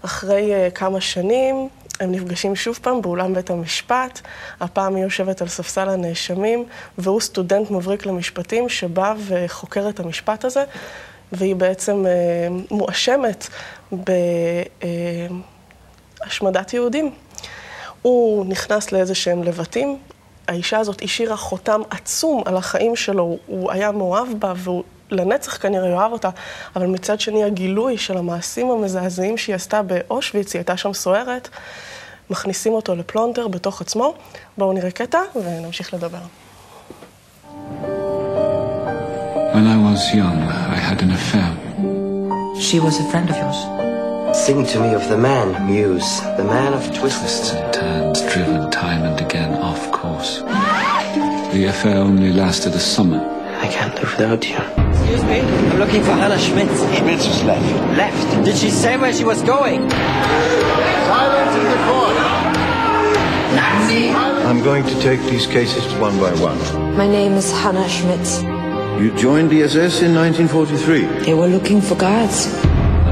אחרי 0.01 0.51
uh, 0.51 0.71
כמה 0.71 1.01
שנים, 1.01 1.69
הם 1.99 2.11
נפגשים 2.11 2.55
שוב 2.55 2.79
פעם 2.81 3.01
באולם 3.01 3.33
בית 3.33 3.49
המשפט, 3.49 4.21
הפעם 4.59 4.95
היא 4.95 5.03
יושבת 5.03 5.41
על 5.41 5.47
ספסל 5.47 5.89
הנאשמים, 5.89 6.65
והוא 6.97 7.21
סטודנט 7.21 7.71
מבריק 7.71 8.05
למשפטים 8.05 8.69
שבא 8.69 9.13
וחוקר 9.27 9.89
את 9.89 9.99
המשפט 9.99 10.45
הזה, 10.45 10.63
והיא 11.31 11.55
בעצם 11.55 12.05
uh, 12.05 12.07
מואשמת 12.73 13.47
בהשמדת 16.21 16.69
uh, 16.69 16.75
יהודים. 16.75 17.11
הוא 18.01 18.45
נכנס 18.45 18.91
לאיזה 18.91 19.15
שהם 19.15 19.43
לבטים, 19.43 19.97
האישה 20.49 20.77
הזאת 20.77 21.01
השאירה 21.01 21.37
חותם 21.37 21.81
עצום 21.89 22.41
על 22.45 22.57
החיים 22.57 22.95
שלו, 22.95 23.37
הוא 23.45 23.71
היה 23.71 23.91
מאוהב 23.91 24.27
בה 24.39 24.53
והוא 24.55 24.83
לנצח 25.11 25.57
כנראה 25.57 25.89
יאהב 25.89 26.11
אותה, 26.11 26.29
אבל 26.75 26.85
מצד 26.85 27.19
שני 27.19 27.43
הגילוי 27.43 27.97
של 27.97 28.17
המעשים 28.17 28.71
המזעזעים 28.71 29.37
שהיא 29.37 29.55
עשתה 29.55 29.81
באושוויץ, 29.81 30.53
היא 30.53 30.59
הייתה 30.59 30.77
שם 30.77 30.93
סוערת, 30.93 31.49
מכניסים 32.29 32.73
אותו 32.73 32.95
לפלונטר 32.95 33.47
בתוך 33.47 33.81
עצמו. 33.81 34.13
בואו 34.57 34.73
נראה 34.73 34.91
קטע 34.91 35.19
ונמשיך 35.35 35.93
לדבר. 35.93 36.17
When 39.53 39.67
I 39.75 39.77
was 39.87 40.01
young, 40.13 40.39
I 40.75 40.79
had 40.87 40.99
an 41.05 41.11
affair. 41.19 41.49
She 42.65 42.77
was 42.79 42.95
a 43.03 43.05
friend 43.11 43.27
of 43.29 43.37
yours. 43.43 43.88
Sing 44.33 44.63
to 44.63 44.79
me 44.79 44.93
of 44.93 45.09
the 45.09 45.17
man, 45.17 45.67
Muse, 45.67 46.21
the 46.37 46.43
man 46.43 46.73
of 46.73 46.85
twists. 46.95 47.19
Twists 47.19 47.51
and 47.51 47.73
turns, 47.73 48.21
driven 48.31 48.69
time 48.69 49.03
and 49.03 49.19
again 49.19 49.53
off 49.55 49.91
course. 49.91 50.41
The 51.51 51.65
affair 51.67 51.97
only 51.97 52.31
lasted 52.31 52.73
a 52.73 52.79
summer. 52.79 53.19
I 53.59 53.67
can't 53.67 53.93
live 53.95 54.11
without 54.11 54.47
you. 54.47 54.57
Excuse 54.91 55.23
me, 55.23 55.41
I'm 55.41 55.79
looking 55.79 56.03
for 56.03 56.11
Hannah 56.11 56.37
Schmitz. 56.37 56.79
Schmitz 56.97 57.25
is 57.25 57.43
left. 57.43 57.97
Left? 57.97 58.45
Did 58.45 58.55
she 58.55 58.69
say 58.69 58.97
where 58.97 59.11
she 59.11 59.23
was 59.23 59.41
going? 59.41 59.89
Silence 59.89 61.55
in 61.57 61.63
the 61.63 61.79
court. 61.89 62.15
Nazi! 63.55 64.09
I'm 64.47 64.63
going 64.63 64.85
to 64.85 65.01
take 65.01 65.21
these 65.21 65.47
cases 65.47 65.83
one 65.95 66.17
by 66.19 66.31
one. 66.39 66.57
My 66.95 67.07
name 67.07 67.33
is 67.33 67.51
Hannah 67.51 67.89
Schmitz. 67.89 68.43
You 69.01 69.11
joined 69.17 69.49
the 69.49 69.63
SS 69.63 70.03
in 70.03 70.13
1943? 70.13 71.25
They 71.25 71.33
were 71.33 71.47
looking 71.47 71.81
for 71.81 71.95
guards. 71.95 72.47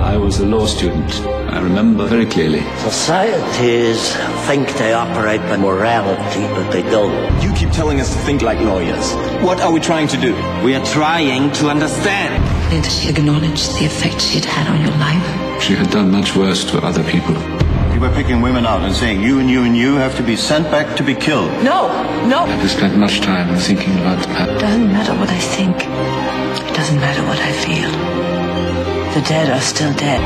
I 0.07 0.15
was 0.15 0.39
a 0.39 0.45
law 0.45 0.65
student. 0.65 1.11
I 1.51 1.59
remember 1.59 2.05
very 2.05 2.25
clearly. 2.25 2.61
Societies 2.77 4.15
think 4.47 4.69
they 4.77 4.93
operate 4.93 5.41
by 5.41 5.57
morality, 5.57 6.43
but 6.55 6.71
they 6.71 6.81
don't. 6.83 7.13
You 7.43 7.51
keep 7.53 7.71
telling 7.71 7.99
us 7.99 8.13
to 8.13 8.19
think 8.19 8.41
like 8.41 8.57
lawyers. 8.61 9.13
What 9.43 9.59
are 9.59 9.69
we 9.69 9.81
trying 9.81 10.07
to 10.07 10.17
do? 10.17 10.33
We 10.63 10.75
are 10.75 10.85
trying 10.85 11.51
to 11.59 11.67
understand. 11.67 12.41
Did 12.71 12.89
she 12.89 13.09
acknowledge 13.09 13.67
the 13.77 13.85
effect 13.85 14.21
she'd 14.21 14.45
had 14.45 14.69
on 14.73 14.79
your 14.79 14.95
life? 14.95 15.61
She 15.61 15.75
had 15.75 15.89
done 15.91 16.09
much 16.09 16.37
worse 16.37 16.63
to 16.71 16.77
other 16.77 17.03
people. 17.03 17.35
You 17.93 17.99
were 17.99 18.13
picking 18.13 18.41
women 18.41 18.65
out 18.65 18.83
and 18.83 18.95
saying 18.95 19.21
you 19.21 19.39
and 19.39 19.49
you 19.49 19.63
and 19.63 19.75
you 19.75 19.95
have 19.95 20.15
to 20.15 20.23
be 20.23 20.37
sent 20.37 20.71
back 20.71 20.95
to 20.95 21.03
be 21.03 21.15
killed. 21.15 21.51
No, 21.65 21.91
no. 22.25 22.43
I 22.43 22.55
have 22.55 22.71
spent 22.71 22.95
much 22.97 23.19
time 23.19 23.53
thinking 23.57 23.93
about 23.99 24.23
the 24.23 24.55
It 24.55 24.59
doesn't 24.61 24.87
matter 24.87 25.13
what 25.19 25.29
I 25.29 25.39
think. 25.39 25.75
It 25.75 26.73
doesn't 26.73 27.01
matter 27.01 27.23
what 27.23 27.39
I 27.39 27.51
feel. 27.51 28.36
The 29.17 29.23
dead 29.23 29.49
are 29.49 29.67
still 29.73 29.93
dead. 30.05 30.21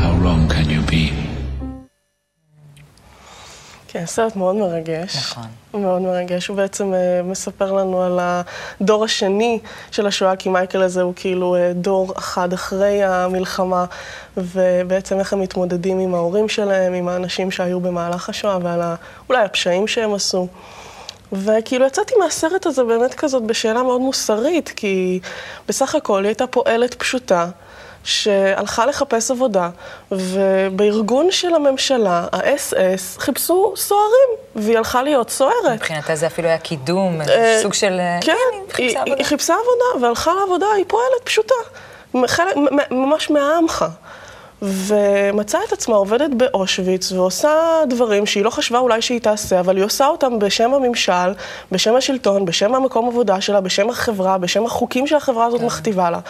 How 0.00 0.12
wrong 0.22 0.42
can 0.48 0.66
you 0.74 0.82
be? 0.90 1.12
כן, 3.88 4.06
סרט 4.06 4.36
מאוד 4.36 4.56
מרגש. 4.56 5.16
נכון. 5.16 5.42
מאוד 5.74 6.02
מרגש. 6.02 6.46
הוא 6.46 6.56
בעצם 6.56 6.94
אה, 6.94 7.22
מספר 7.24 7.72
לנו 7.72 8.02
על 8.02 8.20
הדור 8.80 9.04
השני 9.04 9.58
של 9.90 10.06
השואה, 10.06 10.36
כי 10.36 10.48
מייקל 10.48 10.82
הזה 10.82 11.02
הוא 11.02 11.12
כאילו 11.16 11.56
אה, 11.56 11.72
דור 11.74 12.12
אחד 12.18 12.52
אחרי 12.52 13.04
המלחמה, 13.04 13.84
ובעצם 14.36 15.18
איך 15.18 15.32
הם 15.32 15.40
מתמודדים 15.40 15.98
עם 15.98 16.14
ההורים 16.14 16.48
שלהם, 16.48 16.92
עם 16.92 17.08
האנשים 17.08 17.50
שהיו 17.50 17.80
במהלך 17.80 18.28
השואה, 18.28 18.58
ועל 18.62 18.80
ה... 18.80 18.94
אולי 19.28 19.44
הפשעים 19.44 19.86
שהם 19.86 20.14
עשו. 20.14 20.48
וכאילו 21.32 21.86
יצאתי 21.86 22.14
מהסרט 22.18 22.66
הזה 22.66 22.84
באמת 22.84 23.14
כזאת 23.14 23.42
בשאלה 23.42 23.82
מאוד 23.82 24.00
מוסרית, 24.00 24.72
כי 24.76 25.20
בסך 25.68 25.94
הכל 25.94 26.18
היא 26.18 26.28
הייתה 26.28 26.46
פועלת 26.46 26.94
פשוטה. 26.94 27.48
שהלכה 28.04 28.86
לחפש 28.86 29.30
עבודה, 29.30 29.70
ובארגון 30.12 31.30
של 31.30 31.54
הממשלה, 31.54 32.26
ה-SS, 32.32 33.20
חיפשו 33.20 33.74
סוהרים, 33.76 34.28
והיא 34.56 34.78
הלכה 34.78 35.02
להיות 35.02 35.30
סוהרת. 35.30 35.72
מבחינתה 35.74 36.16
זה 36.16 36.26
אפילו 36.26 36.48
היה 36.48 36.58
קידום, 36.58 37.20
אה, 37.20 37.58
סוג 37.62 37.74
של... 37.74 38.00
כן, 38.20 38.32
היא 38.52 38.70
חיפשה 38.70 39.00
עבודה. 39.00 39.16
היא 39.16 39.24
חיפשה 39.24 39.54
עבודה, 39.54 40.06
והלכה 40.06 40.34
לעבודה, 40.34 40.66
היא 40.76 40.84
פועלת 40.88 41.22
פשוטה. 41.24 41.54
ממש 42.90 43.30
מהעמך. 43.30 43.84
ומצאה 44.62 45.60
את 45.68 45.72
עצמה 45.72 45.96
עובדת 45.96 46.30
באושוויץ 46.36 47.12
ועושה 47.12 47.82
דברים 47.88 48.26
שהיא 48.26 48.44
לא 48.44 48.50
חשבה 48.50 48.78
אולי 48.78 49.02
שהיא 49.02 49.20
תעשה, 49.20 49.60
אבל 49.60 49.76
היא 49.76 49.84
עושה 49.84 50.06
אותם 50.06 50.38
בשם 50.38 50.74
הממשל, 50.74 51.32
בשם 51.72 51.96
השלטון, 51.96 52.44
בשם 52.44 52.74
המקום 52.74 53.08
עבודה 53.08 53.40
שלה, 53.40 53.60
בשם 53.60 53.90
החברה, 53.90 54.38
בשם 54.38 54.66
החוקים 54.66 55.06
שהחברה 55.06 55.46
הזאת 55.46 55.60
מכתיבה 55.60 56.10
לה. 56.10 56.20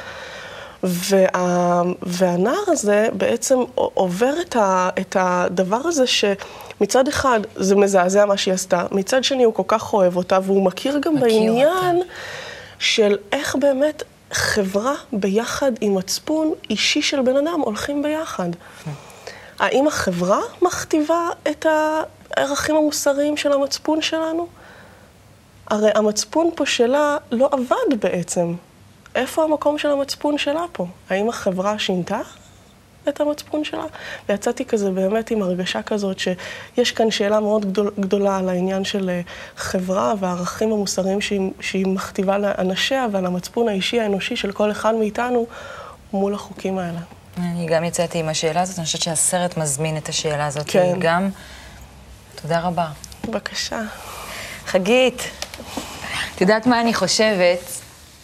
וה, 0.85 1.83
והנער 2.03 2.65
הזה 2.67 3.09
בעצם 3.13 3.59
עובר 3.75 4.33
את, 4.41 4.57
ה, 4.57 4.89
את 5.01 5.17
הדבר 5.21 5.81
הזה 5.85 6.07
שמצד 6.07 7.09
אחד 7.09 7.41
זה 7.57 7.77
מזעזע 7.77 8.25
מה 8.25 8.37
שהיא 8.37 8.55
עשתה, 8.55 8.87
מצד 8.91 9.25
שני 9.25 9.45
הוא 9.45 9.55
כל 9.55 9.63
כך 9.67 9.93
אוהב 9.93 10.17
אותה 10.17 10.39
והוא 10.43 10.65
מכיר 10.65 10.99
גם 10.99 11.15
מכיר 11.15 11.29
בעניין 11.29 12.03
של 12.79 13.17
איך 13.33 13.57
באמת 13.57 14.03
חברה 14.35 14.95
ביחד 15.13 15.73
עם 15.81 15.95
מצפון 15.95 16.53
אישי 16.71 17.03
של 17.03 17.23
בן 17.23 17.37
אדם 17.37 17.61
הולכים 17.61 18.03
ביחד. 18.03 18.49
האם 19.59 19.87
החברה 19.87 20.41
מכתיבה 20.63 21.29
את 21.51 21.67
הערכים 22.37 22.77
המוסריים 22.77 23.37
של 23.37 23.53
המצפון 23.53 24.03
שלנו? 24.03 24.47
הרי 25.67 25.91
המצפון 25.95 26.51
פה 26.57 26.67
שלה 26.67 27.17
לא 27.31 27.49
עבד 27.53 28.01
בעצם. 28.01 28.55
איפה 29.15 29.45
המקום 29.45 29.79
של 29.79 29.91
המצפון 29.91 30.39
שלה 30.39 30.65
פה? 30.73 30.87
האם 31.11 31.29
החברה 31.29 31.79
שינתה 31.79 32.21
את 33.09 33.21
המצפון 33.21 33.65
שלה? 33.65 33.85
ויצאתי 34.29 34.65
כזה 34.65 34.91
באמת 34.91 35.31
עם 35.31 35.43
הרגשה 35.43 35.83
כזאת 35.83 36.19
שיש 36.19 36.93
כאן 36.93 37.11
שאלה 37.11 37.41
מאוד 37.41 37.65
גדול, 37.65 37.91
גדולה 38.01 38.37
על 38.37 38.49
העניין 38.49 38.85
של 38.85 39.11
אה, 39.11 39.21
חברה 39.57 40.15
והערכים 40.21 40.73
המוסריים 40.73 41.21
שהיא, 41.21 41.51
שהיא 41.61 41.87
מכתיבה 41.87 42.39
לאנשיה 42.39 43.07
ועל 43.13 43.27
המצפון 43.27 43.69
האישי 43.69 44.01
האנושי 44.01 44.37
של 44.37 44.53
כל 44.53 44.71
אחד 44.71 44.95
מאיתנו 44.95 45.47
מול 46.13 46.35
החוקים 46.35 46.79
האלה. 46.79 46.99
אני 47.39 47.67
גם 47.67 47.85
יצאתי 47.85 48.19
עם 48.19 48.29
השאלה 48.29 48.61
הזאת, 48.61 48.79
אני 48.79 48.87
חושבת 48.87 49.03
שהסרט 49.03 49.57
מזמין 49.57 49.97
את 49.97 50.09
השאלה 50.09 50.47
הזאת 50.47 50.65
כן. 50.67 50.97
גם. 50.99 51.31
תודה 52.43 52.61
רבה. 52.61 52.87
בבקשה. 53.29 53.81
חגית, 54.67 55.23
את 56.35 56.41
יודעת 56.41 56.67
מה 56.67 56.81
אני 56.81 56.95
חושבת? 56.95 57.59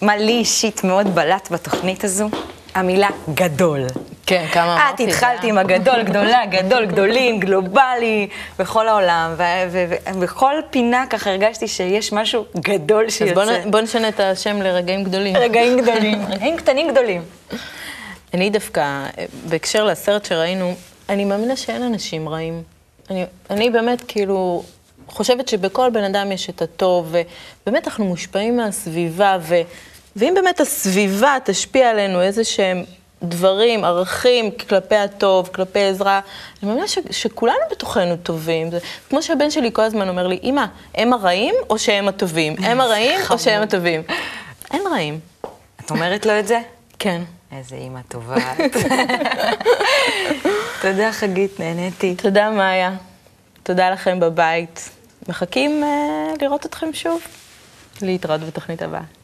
מה 0.03 0.17
לי 0.17 0.33
אישית 0.33 0.85
מאוד 0.85 1.15
בלט 1.15 1.49
בתוכנית 1.51 2.05
הזו? 2.05 2.29
המילה 2.75 3.09
גדול. 3.35 3.87
כן, 4.31 4.47
כמה 4.53 4.75
אמרתי 4.75 5.05
את. 5.05 5.09
התחלת 5.09 5.45
עם 5.45 5.59
הגדול, 5.59 6.03
גדולה, 6.03 6.47
גדול, 6.51 6.87
גדולים, 6.87 7.41
גלובלי, 7.41 8.29
בכל 8.59 8.89
העולם, 8.89 9.35
ובכל 9.71 10.55
פינה 10.71 11.05
ככה 11.11 11.31
הרגשתי 11.31 11.69
שיש 11.69 12.13
משהו 12.13 12.45
גדול 12.57 13.05
אז 13.07 13.13
שיוצא. 13.13 13.45
נ- 13.67 13.71
בוא 13.71 13.81
נשנה 13.81 14.09
את 14.09 14.21
השם 14.21 14.63
לרגעים 14.63 15.05
גדולים. 15.05 15.37
רגעים 15.37 15.81
גדולים, 15.81 16.23
רגעים 16.31 16.57
קטנים 16.57 16.91
גדולים. 16.91 17.23
אני 18.35 18.51
דווקא, 18.51 19.07
בהקשר 19.49 19.85
לסרט 19.85 20.25
שראינו, 20.25 20.75
אני 21.09 21.25
מאמינה 21.25 21.57
שאין 21.57 21.83
אנשים 21.83 22.29
רעים. 22.29 22.63
אני, 23.11 23.25
אני 23.51 23.71
באמת 23.71 24.03
כאילו 24.09 24.63
חושבת 25.09 25.49
שבכל 25.49 25.91
בן 25.91 26.05
אדם 26.05 26.33
יש 26.33 26.51
את 26.51 26.63
הטוב, 26.63 27.15
ובאמת 27.67 27.87
אנחנו 27.89 28.05
מושפעים 28.05 28.57
מהסביבה, 28.57 29.39
ו, 29.41 29.55
ואם 30.17 30.33
באמת 30.35 30.61
הסביבה 30.61 31.37
תשפיע 31.45 31.91
עלינו 31.91 32.23
איזה 32.23 32.45
שהם 32.45 32.85
דברים, 33.23 33.85
ערכים 33.85 34.51
כלפי 34.51 34.97
הטוב, 34.97 35.51
כלפי 35.55 35.85
עזרה, 35.85 36.21
אני 36.63 36.71
מאמינה 36.71 36.89
ש, 36.89 36.99
שכולנו 37.11 37.59
בתוכנו 37.71 38.17
טובים. 38.17 38.71
זה 38.71 38.79
כמו 39.09 39.23
שהבן 39.23 39.51
שלי 39.51 39.71
כל 39.73 39.83
הזמן 39.83 40.09
אומר 40.09 40.27
לי, 40.27 40.39
אמא, 40.43 40.65
הם 40.95 41.13
הרעים 41.13 41.55
או 41.71 41.79
שהם 41.79 42.09
הטובים? 42.09 42.57
הם 42.59 42.81
הרעים 42.85 43.21
או 43.31 43.39
שהם 43.39 43.63
הטובים? 43.63 44.03
אין 44.71 44.83
רעים. 44.93 45.21
את 45.85 45.91
אומרת 45.91 46.27
לו 46.27 46.39
את 46.39 46.47
זה? 46.47 46.61
כן. 46.99 47.23
איזה 47.53 47.77
אימא 47.77 48.01
טובה 48.09 48.37
את. 48.37 48.77
תודה, 50.83 51.13
חגית, 51.13 51.61
נהניתי. 51.61 52.15
תודה, 52.15 52.51
מאיה. 52.51 52.93
תודה 53.63 53.91
לכם 53.91 54.21
בבית. 54.21 54.91
מחכים 55.29 55.85
uh, 55.85 56.43
לראות 56.43 56.67
אתכם 56.67 56.93
שוב. 56.93 57.21
להתראות 58.03 58.41
בתוכנית 58.41 58.83
הבאה. 58.83 59.20